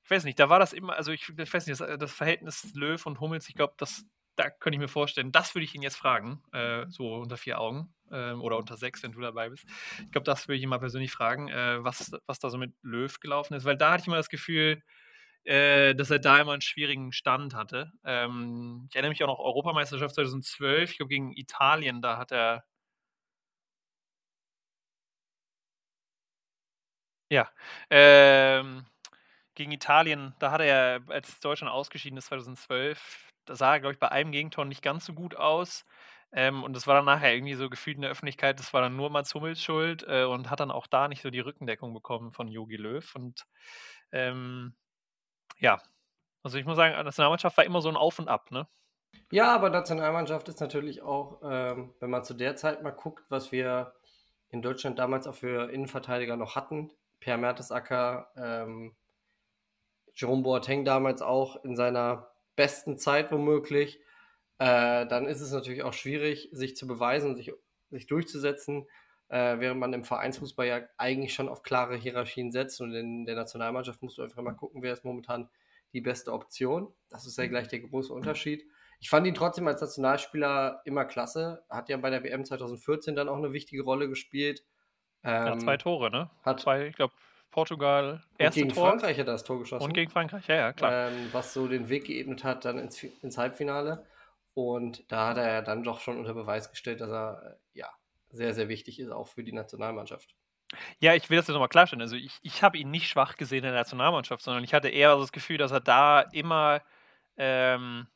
ich 0.05 0.11
weiß 0.11 0.25
nicht, 0.25 0.39
da 0.39 0.49
war 0.49 0.59
das 0.59 0.73
immer, 0.73 0.95
also 0.95 1.13
ich, 1.13 1.29
ich 1.29 1.55
weiß 1.55 1.67
nicht, 1.67 1.81
das, 1.81 1.99
das, 1.99 2.13
Verhältnis 2.13 2.73
Löw 2.75 3.05
und 3.07 3.21
Hummels, 3.21 3.49
ich 3.49 3.55
glaube, 3.55 3.75
das, 3.77 4.05
da 4.37 4.49
könnte 4.51 4.77
ich 4.77 4.81
mir 4.81 4.89
vorstellen, 4.89 5.33
das 5.33 5.55
würde 5.55 5.65
ich 5.65 5.75
ihn 5.75 5.83
jetzt 5.83 5.97
fragen, 5.97 6.43
äh, 6.53 6.87
so 6.89 7.15
unter 7.17 7.37
vier 7.37 7.61
Augen 7.61 7.93
äh, 8.11 8.33
oder 8.33 8.57
unter 8.57 8.77
sechs, 8.77 9.03
wenn 9.03 9.13
du 9.13 9.21
dabei 9.21 9.51
bist. 9.51 9.65
Ich 10.05 10.13
glaube, 10.13 10.25
das 10.25 10.49
würde 10.49 10.57
ich 10.57 10.63
ihn 10.63 10.69
mal 10.69 10.79
persönlich 10.79 11.13
fragen, 11.13 11.49
äh, 11.49 11.83
was, 11.85 12.13
was 12.27 12.39
da 12.39 12.51
so 12.51 12.59
mit 12.59 12.73
Löw 12.83 13.19
gelaufen 13.21 13.55
ist, 13.55 13.65
weil 13.65 13.77
da 13.77 13.93
hatte 13.93 14.03
ich 14.03 14.07
immer 14.07 14.17
das 14.17 14.29
Gefühl, 14.29 14.83
äh, 15.45 15.95
dass 15.95 16.11
er 16.11 16.19
da 16.21 16.41
immer 16.41 16.53
einen 16.53 16.63
schwierigen 16.63 17.13
Stand 17.13 17.55
hatte. 17.55 17.93
Ähm, 18.05 18.87
ich 18.91 18.97
erinnere 18.97 19.11
mich 19.11 19.23
auch 19.25 19.29
noch 19.29 19.39
Europameisterschaft 19.41 20.15
2012, 20.15 20.93
ich 20.93 20.97
glaube 20.99 21.11
gegen 21.11 21.33
Italien, 21.37 22.03
da 22.03 22.19
hat 22.19 22.33
er 22.33 22.65
Ja, 27.31 27.49
ähm, 27.91 28.85
gegen 29.55 29.73
Italien, 29.73 30.35
da 30.39 30.51
hat 30.53 30.61
er 30.61 31.03
als 31.09 31.41
Deutschland 31.41 31.73
ausgeschieden 31.73 32.19
ist 32.19 32.27
2012, 32.27 33.31
da 33.47 33.57
sah 33.57 33.75
er, 33.75 33.81
glaube 33.81 33.95
ich, 33.95 33.99
bei 34.01 34.11
einem 34.13 34.33
Gegentor 34.33 34.65
nicht 34.67 34.83
ganz 34.83 35.05
so 35.07 35.15
gut 35.15 35.37
aus. 35.37 35.85
Ähm, 36.33 36.63
und 36.65 36.75
das 36.75 36.87
war 36.87 36.95
dann 36.97 37.05
nachher 37.07 37.35
irgendwie 37.35 37.55
so 37.55 37.69
gefühlt 37.71 37.97
in 37.97 38.03
der 38.03 38.11
Öffentlichkeit, 38.11 38.59
das 38.59 38.73
war 38.75 38.83
dann 38.83 38.97
nur 38.97 39.11
Mats 39.11 39.35
Hummels 39.35 39.63
Schuld 39.63 40.05
äh, 40.09 40.25
und 40.25 40.51
hat 40.51 40.61
dann 40.61 40.71
auch 40.71 40.87
da 40.87 41.09
nicht 41.09 41.23
so 41.23 41.31
die 41.31 41.41
Rückendeckung 41.41 41.95
bekommen 41.95 42.33
von 42.33 42.49
Jogi 42.49 42.77
Löw. 42.77 43.15
Und 43.15 43.45
ähm, 44.13 44.75
ja, 45.59 45.81
also 46.43 46.59
ich 46.59 46.65
muss 46.65 46.77
sagen, 46.77 46.95
Nationalmannschaft 47.05 47.57
war 47.57 47.65
immer 47.65 47.81
so 47.81 47.89
ein 47.89 47.97
Auf 47.97 48.19
und 48.19 48.29
Ab, 48.29 48.51
ne? 48.51 48.67
Ja, 49.31 49.55
aber 49.55 49.71
Nationalmannschaft 49.71 50.49
ist 50.49 50.61
natürlich 50.61 51.03
auch, 51.03 51.41
ähm, 51.43 51.95
wenn 52.01 52.11
man 52.11 52.25
zu 52.25 52.35
der 52.35 52.57
Zeit 52.57 52.83
mal 52.83 52.91
guckt, 52.91 53.25
was 53.29 53.53
wir 53.53 53.95
in 54.51 54.63
Deutschland 54.63 54.99
damals 54.99 55.27
auch 55.27 55.35
für 55.35 55.71
Innenverteidiger 55.71 56.37
noch 56.37 56.57
hatten, 56.57 56.93
Per 57.21 57.39
Mertesacker, 57.39 58.31
ähm, 58.37 58.95
Jerome 60.15 60.43
Boateng 60.43 60.85
damals 60.85 61.23
auch 61.23 61.65
in 61.65 61.77
seiner 61.77 62.33
besten 62.57 62.99
Zeit 62.99 63.33
womöglich, 63.33 64.01
äh, 64.59 65.07
dann 65.07 65.27
ist 65.27 65.41
es 65.41 65.53
natürlich 65.53 65.83
auch 65.83 65.95
schwierig, 65.95 66.51
sich 66.53 66.77
zu 66.77 66.87
beweisen, 66.87 67.35
sich, 67.35 67.53
sich 67.91 68.07
durchzusetzen, 68.07 68.87
äh, 69.29 69.59
während 69.59 69.81
man 69.81 69.93
im 69.93 70.05
Vereinsfußball 70.05 70.67
ja 70.67 70.81
eigentlich 70.99 71.35
schon 71.35 71.49
auf 71.49 71.63
klare 71.63 71.97
Hierarchien 71.97 72.53
setzt. 72.53 72.81
Und 72.81 72.95
in 72.95 73.25
der 73.25 73.37
Nationalmannschaft 73.37 74.03
musst 74.03 74.19
du 74.19 74.23
einfach 74.23 74.43
mal 74.43 74.53
gucken, 74.53 74.83
wer 74.83 74.93
ist 74.93 75.05
momentan 75.05 75.49
die 75.93 76.01
beste 76.01 76.33
Option. 76.33 76.93
Das 77.11 77.27
ist 77.27 77.39
ja 77.39 77.47
gleich 77.47 77.69
der 77.69 77.81
große 77.81 78.13
Unterschied. 78.13 78.65
Ich 79.01 79.11
fand 79.11 79.27
ihn 79.27 79.35
trotzdem 79.35 79.67
als 79.67 79.81
Nationalspieler 79.81 80.81
immer 80.85 81.05
klasse. 81.05 81.65
Hat 81.69 81.89
ja 81.89 81.97
bei 81.97 82.11
der 82.11 82.23
WM 82.23 82.45
2014 82.45 83.17
dann 83.17 83.29
auch 83.29 83.37
eine 83.37 83.53
wichtige 83.53 83.83
Rolle 83.83 84.09
gespielt. 84.09 84.65
Ähm, 85.25 85.47
ja, 85.47 85.59
zwei 85.59 85.77
Tore, 85.77 86.11
ne? 86.11 86.31
Hat 86.43 86.61
zwei, 86.61 86.87
ich 86.87 86.97
glaube, 86.97 87.13
Portugal 87.51 88.23
erste 88.39 88.61
und 88.61 88.69
gegen 88.69 88.75
Tor. 88.75 88.89
Frankreich 88.91 89.19
hat 89.19 89.27
er 89.27 89.33
das 89.33 89.45
Tor 89.45 89.59
geschossen. 89.59 89.85
Und 89.85 89.93
gegen 89.93 90.11
Frankreich, 90.11 90.47
ja, 90.49 90.55
ja, 90.57 90.73
klar. 90.73 91.11
Ähm, 91.11 91.29
was 91.33 91.53
so 91.53 91.69
den 91.69 91.89
Weg 91.89 92.07
geebnet 92.07 92.45
hat 92.45 92.65
dann 92.65 92.79
ins, 92.79 93.03
ins, 93.03 93.39
Halbfinale. 93.39 94.07
Und 94.55 95.11
da 95.11 95.29
hat 95.29 95.37
er 95.37 95.53
ja 95.53 95.63
dann 95.63 95.85
doch 95.85 96.01
schon 96.01 96.19
unter 96.19 96.35
Beweis 96.35 96.71
gestellt, 96.71 97.01
dass 97.01 97.11
er 97.11 97.43
äh, 97.75 97.79
ja 97.79 97.89
sehr, 98.33 98.55
sehr 98.55 98.69
wichtig 98.69 98.99
ist, 98.99 99.11
auch 99.11 99.29
für 99.29 99.45
die 99.45 99.53
Nationalmannschaft. 99.53 100.35
Ja, 101.01 101.15
ich 101.15 101.29
will 101.29 101.37
das 101.37 101.47
jetzt 101.47 101.55
nochmal 101.55 101.69
klarstellen. 101.69 102.01
Also 102.01 102.17
ich, 102.17 102.39
ich 102.43 102.63
habe 102.63 102.79
ihn 102.79 102.91
nicht 102.91 103.09
schwach 103.09 103.37
gesehen 103.37 103.59
in 103.59 103.65
der 103.65 103.73
Nationalmannschaft, 103.73 104.43
sondern 104.43 104.65
ich 104.65 104.73
hatte 104.73 104.89
eher 104.89 105.17
das 105.17 105.33
Gefühl, 105.33 105.59
dass 105.59 105.71
er 105.71 105.81
da 105.81 106.23
immer 106.33 106.83
ähm, 107.37 108.07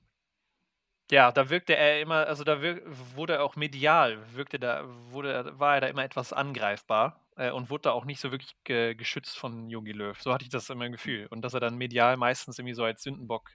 ja, 1.10 1.30
da 1.30 1.50
wirkte 1.50 1.76
er 1.76 2.00
immer, 2.00 2.26
also 2.26 2.42
da 2.42 2.60
wirk, 2.62 2.82
wurde 3.14 3.34
er 3.34 3.44
auch 3.44 3.54
medial, 3.56 4.18
wirkte 4.34 4.58
da, 4.58 4.84
wurde, 5.10 5.52
war 5.58 5.76
er 5.76 5.80
da 5.82 5.86
immer 5.86 6.02
etwas 6.04 6.32
angreifbar 6.32 7.24
äh, 7.36 7.50
und 7.52 7.70
wurde 7.70 7.82
da 7.82 7.90
auch 7.92 8.04
nicht 8.04 8.20
so 8.20 8.32
wirklich 8.32 8.56
ge 8.64 8.94
geschützt 8.94 9.38
von 9.38 9.70
Jogi 9.70 9.92
Löw. 9.92 10.20
So 10.20 10.32
hatte 10.32 10.44
ich 10.44 10.50
das 10.50 10.68
immer 10.68 10.86
im 10.86 10.92
Gefühl. 10.92 11.28
Und 11.30 11.42
dass 11.42 11.54
er 11.54 11.60
dann 11.60 11.76
medial 11.76 12.16
meistens 12.16 12.58
irgendwie 12.58 12.74
so 12.74 12.82
als 12.84 13.02
Sündenbock 13.02 13.50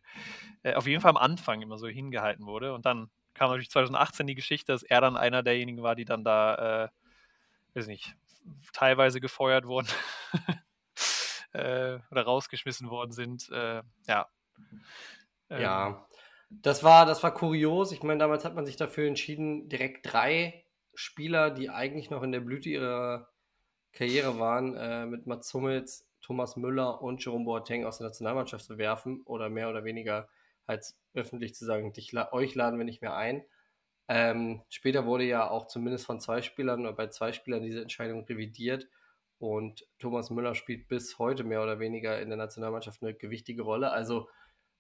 äh, 0.64 0.76
auf 0.76 0.88
jeden 0.88 1.02
Fall 1.02 1.10
am 1.10 1.18
Anfang 1.18 1.62
immer 1.62 1.78
so 1.78 1.88
hingehalten 1.88 2.46
wurde. 2.46 2.74
Und 2.74 2.86
dann 2.86 3.10
kam 3.34 3.50
natürlich 3.50 3.70
2018 3.70 4.28
die 4.28 4.36
Geschichte, 4.36 4.72
dass 4.72 4.84
er 4.84 5.02
dann 5.02 5.18
einer 5.18 5.44
derjenigen 5.44 5.84
war, 5.84 5.96
die 5.96 6.06
dann 6.06 6.24
da, 6.24 6.86
äh, 6.86 6.90
weiß 7.78 7.88
nicht, 7.88 8.16
teilweise 8.74 9.22
gefeuert 9.22 9.66
wurden 9.66 9.88
äh, 11.54 12.00
oder 12.12 12.24
rausgeschmissen 12.24 12.90
worden 12.90 13.12
sind. 13.12 13.50
Äh, 13.50 13.82
ja. 14.08 14.28
Ähm, 15.50 15.62
ja, 15.62 16.08
das 16.50 16.84
war, 16.84 17.06
das 17.06 17.24
war 17.24 17.34
kurios. 17.34 17.92
Ich 17.92 18.04
meine, 18.04 18.20
damals 18.20 18.46
hat 18.46 18.56
man 18.56 18.66
sich 18.66 18.76
dafür 18.76 19.08
entschieden, 19.08 19.70
direkt 19.70 20.12
drei 20.12 20.66
Spieler, 20.94 21.52
die 21.52 21.70
eigentlich 21.70 22.10
noch 22.10 22.24
in 22.24 22.32
der 22.32 22.42
Blüte 22.42 22.70
ihrer 22.70 23.30
Karriere 23.94 24.40
waren, 24.40 24.76
äh, 24.76 25.06
mit 25.06 25.28
Mats 25.28 25.54
Hummels, 25.54 26.08
Thomas 26.22 26.56
Müller 26.56 27.02
und 27.02 27.24
Jerome 27.24 27.46
Boateng 27.46 27.86
aus 27.86 27.98
der 27.98 28.08
Nationalmannschaft 28.08 28.66
zu 28.66 28.78
werfen 28.78 29.22
oder 29.26 29.50
mehr 29.50 29.70
oder 29.70 29.84
weniger 29.84 30.30
halt 30.72 30.96
öffentlich 31.14 31.54
zu 31.54 31.66
sagen, 31.66 31.94
dich, 31.94 32.14
euch 32.32 32.56
laden 32.56 32.80
wir 32.80 32.86
nicht 32.86 33.02
mehr 33.02 33.16
ein. 33.16 33.44
Ähm, 34.08 34.64
später 34.70 35.06
wurde 35.06 35.26
ja 35.26 35.50
auch 35.50 35.68
zumindest 35.68 36.06
von 36.06 36.20
zwei 36.20 36.42
Spielern 36.42 36.82
oder 36.82 36.94
bei 36.94 37.08
zwei 37.08 37.32
Spielern 37.32 37.64
diese 37.64 37.82
Entscheidung 37.82 38.26
revidiert 38.26 38.88
und 39.42 39.88
Thomas 39.98 40.30
Müller 40.30 40.54
spielt 40.54 40.88
bis 40.88 41.18
heute 41.18 41.44
mehr 41.44 41.64
oder 41.64 41.80
weniger 41.80 42.22
in 42.22 42.30
der 42.30 42.38
Nationalmannschaft 42.38 43.02
eine 43.02 43.16
gewichtige 43.16 43.64
Rolle. 43.64 43.92
Also 43.92 44.30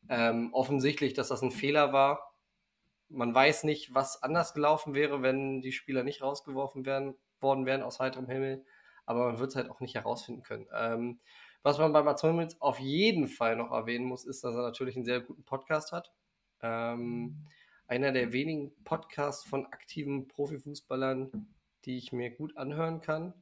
ähm, 0.07 0.53
offensichtlich, 0.53 1.13
dass 1.13 1.29
das 1.29 1.41
ein 1.41 1.51
Fehler 1.51 1.93
war. 1.93 2.35
Man 3.09 3.33
weiß 3.33 3.63
nicht, 3.63 3.93
was 3.95 4.21
anders 4.21 4.53
gelaufen 4.53 4.93
wäre, 4.93 5.23
wenn 5.23 5.61
die 5.61 5.71
Spieler 5.71 6.03
nicht 6.03 6.21
rausgeworfen 6.21 6.85
werden, 6.85 7.15
worden 7.39 7.65
wären 7.65 7.81
aus 7.81 7.99
heiterem 7.99 8.27
Himmel. 8.27 8.63
Aber 9.07 9.25
man 9.25 9.39
wird 9.39 9.49
es 9.49 9.55
halt 9.55 9.69
auch 9.69 9.79
nicht 9.79 9.95
herausfinden 9.95 10.43
können. 10.43 10.67
Ähm, 10.73 11.19
was 11.63 11.77
man 11.77 11.93
bei 11.93 12.01
Mats 12.01 12.23
Hummels 12.23 12.59
auf 12.61 12.79
jeden 12.79 13.27
Fall 13.27 13.55
noch 13.55 13.71
erwähnen 13.71 14.05
muss, 14.05 14.25
ist, 14.25 14.43
dass 14.43 14.55
er 14.55 14.61
natürlich 14.61 14.95
einen 14.95 15.05
sehr 15.05 15.21
guten 15.21 15.43
Podcast 15.43 15.91
hat. 15.91 16.11
Ähm, 16.61 17.47
einer 17.87 18.11
der 18.11 18.33
wenigen 18.33 18.71
Podcasts 18.83 19.45
von 19.45 19.65
aktiven 19.65 20.27
Profifußballern, 20.27 21.47
die 21.85 21.97
ich 21.97 22.11
mir 22.11 22.31
gut 22.31 22.55
anhören 22.57 23.01
kann. 23.01 23.33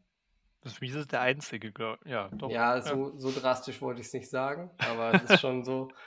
Das 0.61 0.73
ist, 0.73 0.95
ist 0.95 1.11
der 1.11 1.21
einzige, 1.21 1.71
ja, 2.05 2.29
doch. 2.29 2.49
Ja, 2.49 2.81
so, 2.81 3.17
so 3.17 3.31
drastisch 3.31 3.81
wollte 3.81 4.01
ich 4.01 4.07
es 4.07 4.13
nicht 4.13 4.29
sagen, 4.29 4.69
aber 4.77 5.13
es 5.13 5.23
ist 5.23 5.39
schon 5.39 5.63
so. 5.63 5.89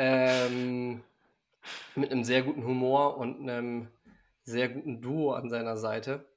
Ähm, 0.00 1.02
mit 1.96 2.12
einem 2.12 2.22
sehr 2.22 2.42
guten 2.42 2.62
Humor 2.64 3.16
und 3.16 3.40
einem 3.40 3.88
sehr 4.44 4.68
guten 4.68 5.00
Duo 5.00 5.32
an 5.32 5.50
seiner 5.50 5.76
Seite, 5.76 6.28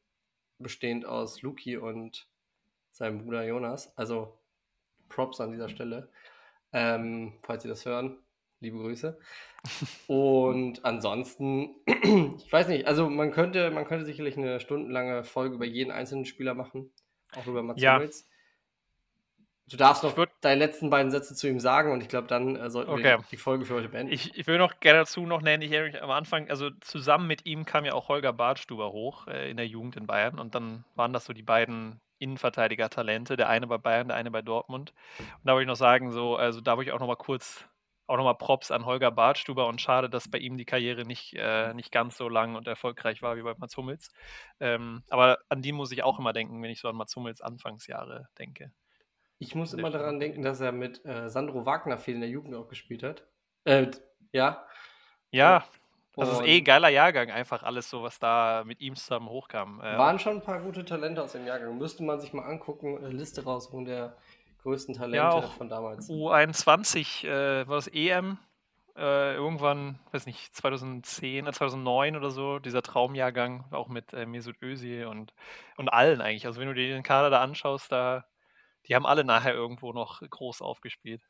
bestehend 0.57 1.05
aus 1.05 1.41
Luki 1.43 1.77
und 1.77 2.27
seinem 2.91 3.19
Bruder 3.19 3.45
Jonas. 3.45 3.95
Also 3.97 4.40
Props 5.11 5.41
an 5.41 5.51
dieser 5.51 5.69
Stelle. 5.69 6.09
Ähm, 6.73 7.33
falls 7.43 7.63
Sie 7.63 7.69
das 7.69 7.85
hören, 7.85 8.17
liebe 8.61 8.77
Grüße. 8.77 9.19
Und 10.07 10.83
ansonsten, 10.85 11.75
ich 11.85 12.51
weiß 12.51 12.69
nicht, 12.69 12.87
also 12.87 13.09
man 13.09 13.31
könnte, 13.31 13.71
man 13.71 13.85
könnte 13.85 14.05
sicherlich 14.05 14.37
eine 14.37 14.59
stundenlange 14.59 15.23
Folge 15.23 15.55
über 15.55 15.65
jeden 15.65 15.91
einzelnen 15.91 16.25
Spieler 16.25 16.53
machen, 16.53 16.91
auch 17.35 17.45
über 17.45 17.61
Mats 17.61 17.81
ja. 17.81 17.95
Hummels. 17.95 18.27
Du 19.71 19.77
darfst 19.77 20.03
noch 20.03 20.13
deine 20.41 20.59
letzten 20.59 20.89
beiden 20.89 21.11
Sätze 21.11 21.33
zu 21.33 21.47
ihm 21.47 21.61
sagen 21.61 21.93
und 21.93 22.01
ich 22.01 22.09
glaube, 22.09 22.27
dann 22.27 22.57
äh, 22.57 22.69
sollten 22.69 22.91
okay. 22.91 23.03
wir 23.03 23.19
die 23.31 23.37
Folge 23.37 23.63
für 23.63 23.75
heute 23.75 23.87
beenden. 23.87 24.11
Ich, 24.11 24.37
ich 24.37 24.45
will 24.45 24.57
noch 24.57 24.81
gerne 24.81 24.99
dazu 24.99 25.25
noch 25.25 25.41
nennen, 25.41 25.63
ich 25.63 25.71
erinnere 25.71 25.93
mich 25.93 26.03
am 26.03 26.11
Anfang, 26.11 26.49
also 26.49 26.71
zusammen 26.81 27.25
mit 27.25 27.45
ihm 27.45 27.63
kam 27.63 27.85
ja 27.85 27.93
auch 27.93 28.09
Holger 28.09 28.33
Bartstuber 28.33 28.91
hoch 28.91 29.27
äh, 29.27 29.49
in 29.49 29.55
der 29.55 29.67
Jugend 29.67 29.95
in 29.95 30.07
Bayern 30.07 30.39
und 30.39 30.55
dann 30.55 30.83
waren 30.95 31.13
das 31.13 31.23
so 31.23 31.31
die 31.31 31.43
beiden 31.43 32.01
Innenverteidiger-Talente, 32.21 33.35
der 33.35 33.49
eine 33.49 33.67
bei 33.67 33.77
Bayern, 33.77 34.07
der 34.07 34.17
eine 34.17 34.31
bei 34.31 34.41
Dortmund. 34.41 34.93
Und 35.19 35.45
da 35.45 35.53
wollte 35.53 35.63
ich 35.63 35.67
noch 35.67 35.75
sagen, 35.75 36.11
so, 36.11 36.35
also 36.35 36.61
da 36.61 36.77
wollte 36.77 36.89
ich 36.89 36.93
auch 36.93 36.99
noch 36.99 37.07
mal 37.07 37.15
kurz 37.15 37.65
auch 38.11 38.17
nochmal 38.17 38.35
Props 38.35 38.71
an 38.71 38.85
Holger 38.85 39.09
Bartstuber 39.09 39.67
und 39.67 39.79
schade, 39.79 40.09
dass 40.09 40.29
bei 40.29 40.37
ihm 40.37 40.57
die 40.57 40.65
Karriere 40.65 41.05
nicht, 41.05 41.33
äh, 41.33 41.73
nicht 41.73 41.93
ganz 41.93 42.17
so 42.17 42.27
lang 42.27 42.55
und 42.55 42.67
erfolgreich 42.67 43.21
war 43.21 43.37
wie 43.37 43.41
bei 43.41 43.53
Mats 43.57 43.77
Hummels. 43.77 44.09
Ähm, 44.59 45.03
aber 45.09 45.39
an 45.47 45.61
die 45.61 45.71
muss 45.71 45.93
ich 45.93 46.03
auch 46.03 46.19
immer 46.19 46.33
denken, 46.33 46.61
wenn 46.61 46.71
ich 46.71 46.81
so 46.81 46.89
an 46.89 46.97
Mats 46.97 47.15
Hummels 47.15 47.41
Anfangsjahre 47.41 48.27
denke. 48.37 48.73
Ich 49.39 49.55
muss 49.55 49.73
immer 49.73 49.89
daran 49.89 50.19
denken, 50.19 50.41
dass 50.41 50.59
er 50.59 50.73
mit 50.73 51.03
äh, 51.05 51.29
Sandro 51.29 51.65
Wagner 51.65 51.97
viel 51.97 52.15
in 52.15 52.21
der 52.21 52.29
Jugend 52.29 52.53
auch 52.53 52.67
gespielt 52.67 53.01
hat. 53.01 53.25
Äh, 53.63 53.91
ja. 54.33 54.67
Ja, 55.31 55.63
das 56.15 56.29
und 56.29 56.35
ist 56.35 56.47
eh 56.47 56.57
ein 56.57 56.63
geiler 56.63 56.89
Jahrgang, 56.89 57.31
einfach 57.31 57.63
alles 57.63 57.89
so, 57.89 58.03
was 58.03 58.19
da 58.19 58.63
mit 58.65 58.81
ihm 58.81 58.95
zusammen 58.95 59.29
hochkam. 59.29 59.79
Waren 59.79 60.19
schon 60.19 60.37
ein 60.37 60.41
paar 60.41 60.59
gute 60.59 60.83
Talente 60.83 61.23
aus 61.23 61.31
dem 61.31 61.45
Jahrgang. 61.47 61.77
Müsste 61.77 62.03
man 62.03 62.19
sich 62.19 62.33
mal 62.33 62.43
angucken, 62.43 62.97
eine 62.97 63.09
Liste 63.09 63.43
rausholen 63.43 63.85
der 63.85 64.15
größten 64.63 64.95
Talente 64.95 65.17
ja, 65.17 65.31
auch 65.31 65.53
von 65.53 65.69
damals. 65.69 66.09
U21 66.09 67.27
äh, 67.27 67.67
war 67.67 67.75
das 67.75 67.87
EM. 67.87 68.37
Äh, 68.97 69.35
irgendwann, 69.35 69.99
weiß 70.11 70.25
nicht, 70.25 70.53
2010, 70.53 71.51
2009 71.51 72.13
äh, 72.13 72.17
oder 72.17 72.29
so, 72.29 72.59
dieser 72.59 72.81
Traumjahrgang, 72.81 73.63
auch 73.71 73.87
mit 73.87 74.11
äh, 74.13 74.25
Mesut 74.25 74.61
Özil 74.61 75.05
und, 75.05 75.33
und 75.77 75.87
allen 75.87 76.19
eigentlich. 76.19 76.45
Also 76.45 76.59
wenn 76.59 76.67
du 76.67 76.73
dir 76.73 76.93
den 76.93 77.03
Kader 77.03 77.29
da 77.29 77.41
anschaust, 77.41 77.89
da, 77.89 78.25
die 78.87 78.95
haben 78.95 79.05
alle 79.05 79.23
nachher 79.23 79.53
irgendwo 79.53 79.93
noch 79.93 80.21
groß 80.21 80.61
aufgespielt. 80.61 81.21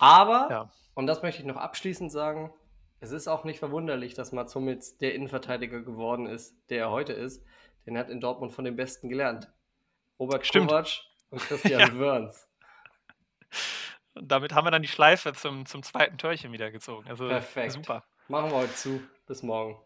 Aber, 0.00 0.48
ja. 0.50 0.70
und 0.94 1.06
das 1.06 1.22
möchte 1.22 1.40
ich 1.40 1.46
noch 1.46 1.56
abschließend 1.56 2.10
sagen, 2.10 2.52
es 3.00 3.12
ist 3.12 3.28
auch 3.28 3.44
nicht 3.44 3.58
verwunderlich, 3.58 4.14
dass 4.14 4.32
Mats 4.32 4.54
Hummels 4.54 4.98
der 4.98 5.14
Innenverteidiger 5.14 5.80
geworden 5.80 6.26
ist, 6.26 6.56
der 6.70 6.80
er 6.80 6.90
heute 6.90 7.12
ist. 7.12 7.44
Denn 7.84 7.94
er 7.94 8.00
hat 8.00 8.10
in 8.10 8.20
Dortmund 8.20 8.52
von 8.52 8.64
den 8.64 8.76
Besten 8.76 9.08
gelernt. 9.08 9.48
Robert 10.18 10.46
Stimmt. 10.46 10.68
Kovac 10.68 10.88
und 11.30 11.40
Christian 11.40 11.80
ja. 11.80 11.98
Wörns. 11.98 12.48
Und 14.14 14.32
damit 14.32 14.54
haben 14.54 14.66
wir 14.66 14.70
dann 14.70 14.82
die 14.82 14.88
Schleife 14.88 15.34
zum, 15.34 15.66
zum 15.66 15.82
zweiten 15.82 16.16
Törchen 16.16 16.52
wieder 16.52 16.70
gezogen. 16.70 17.06
Also 17.08 17.28
Perfekt. 17.28 17.72
super. 17.72 18.04
Machen 18.28 18.50
wir 18.50 18.56
heute 18.56 18.74
zu. 18.74 19.02
Bis 19.26 19.42
morgen. 19.42 19.78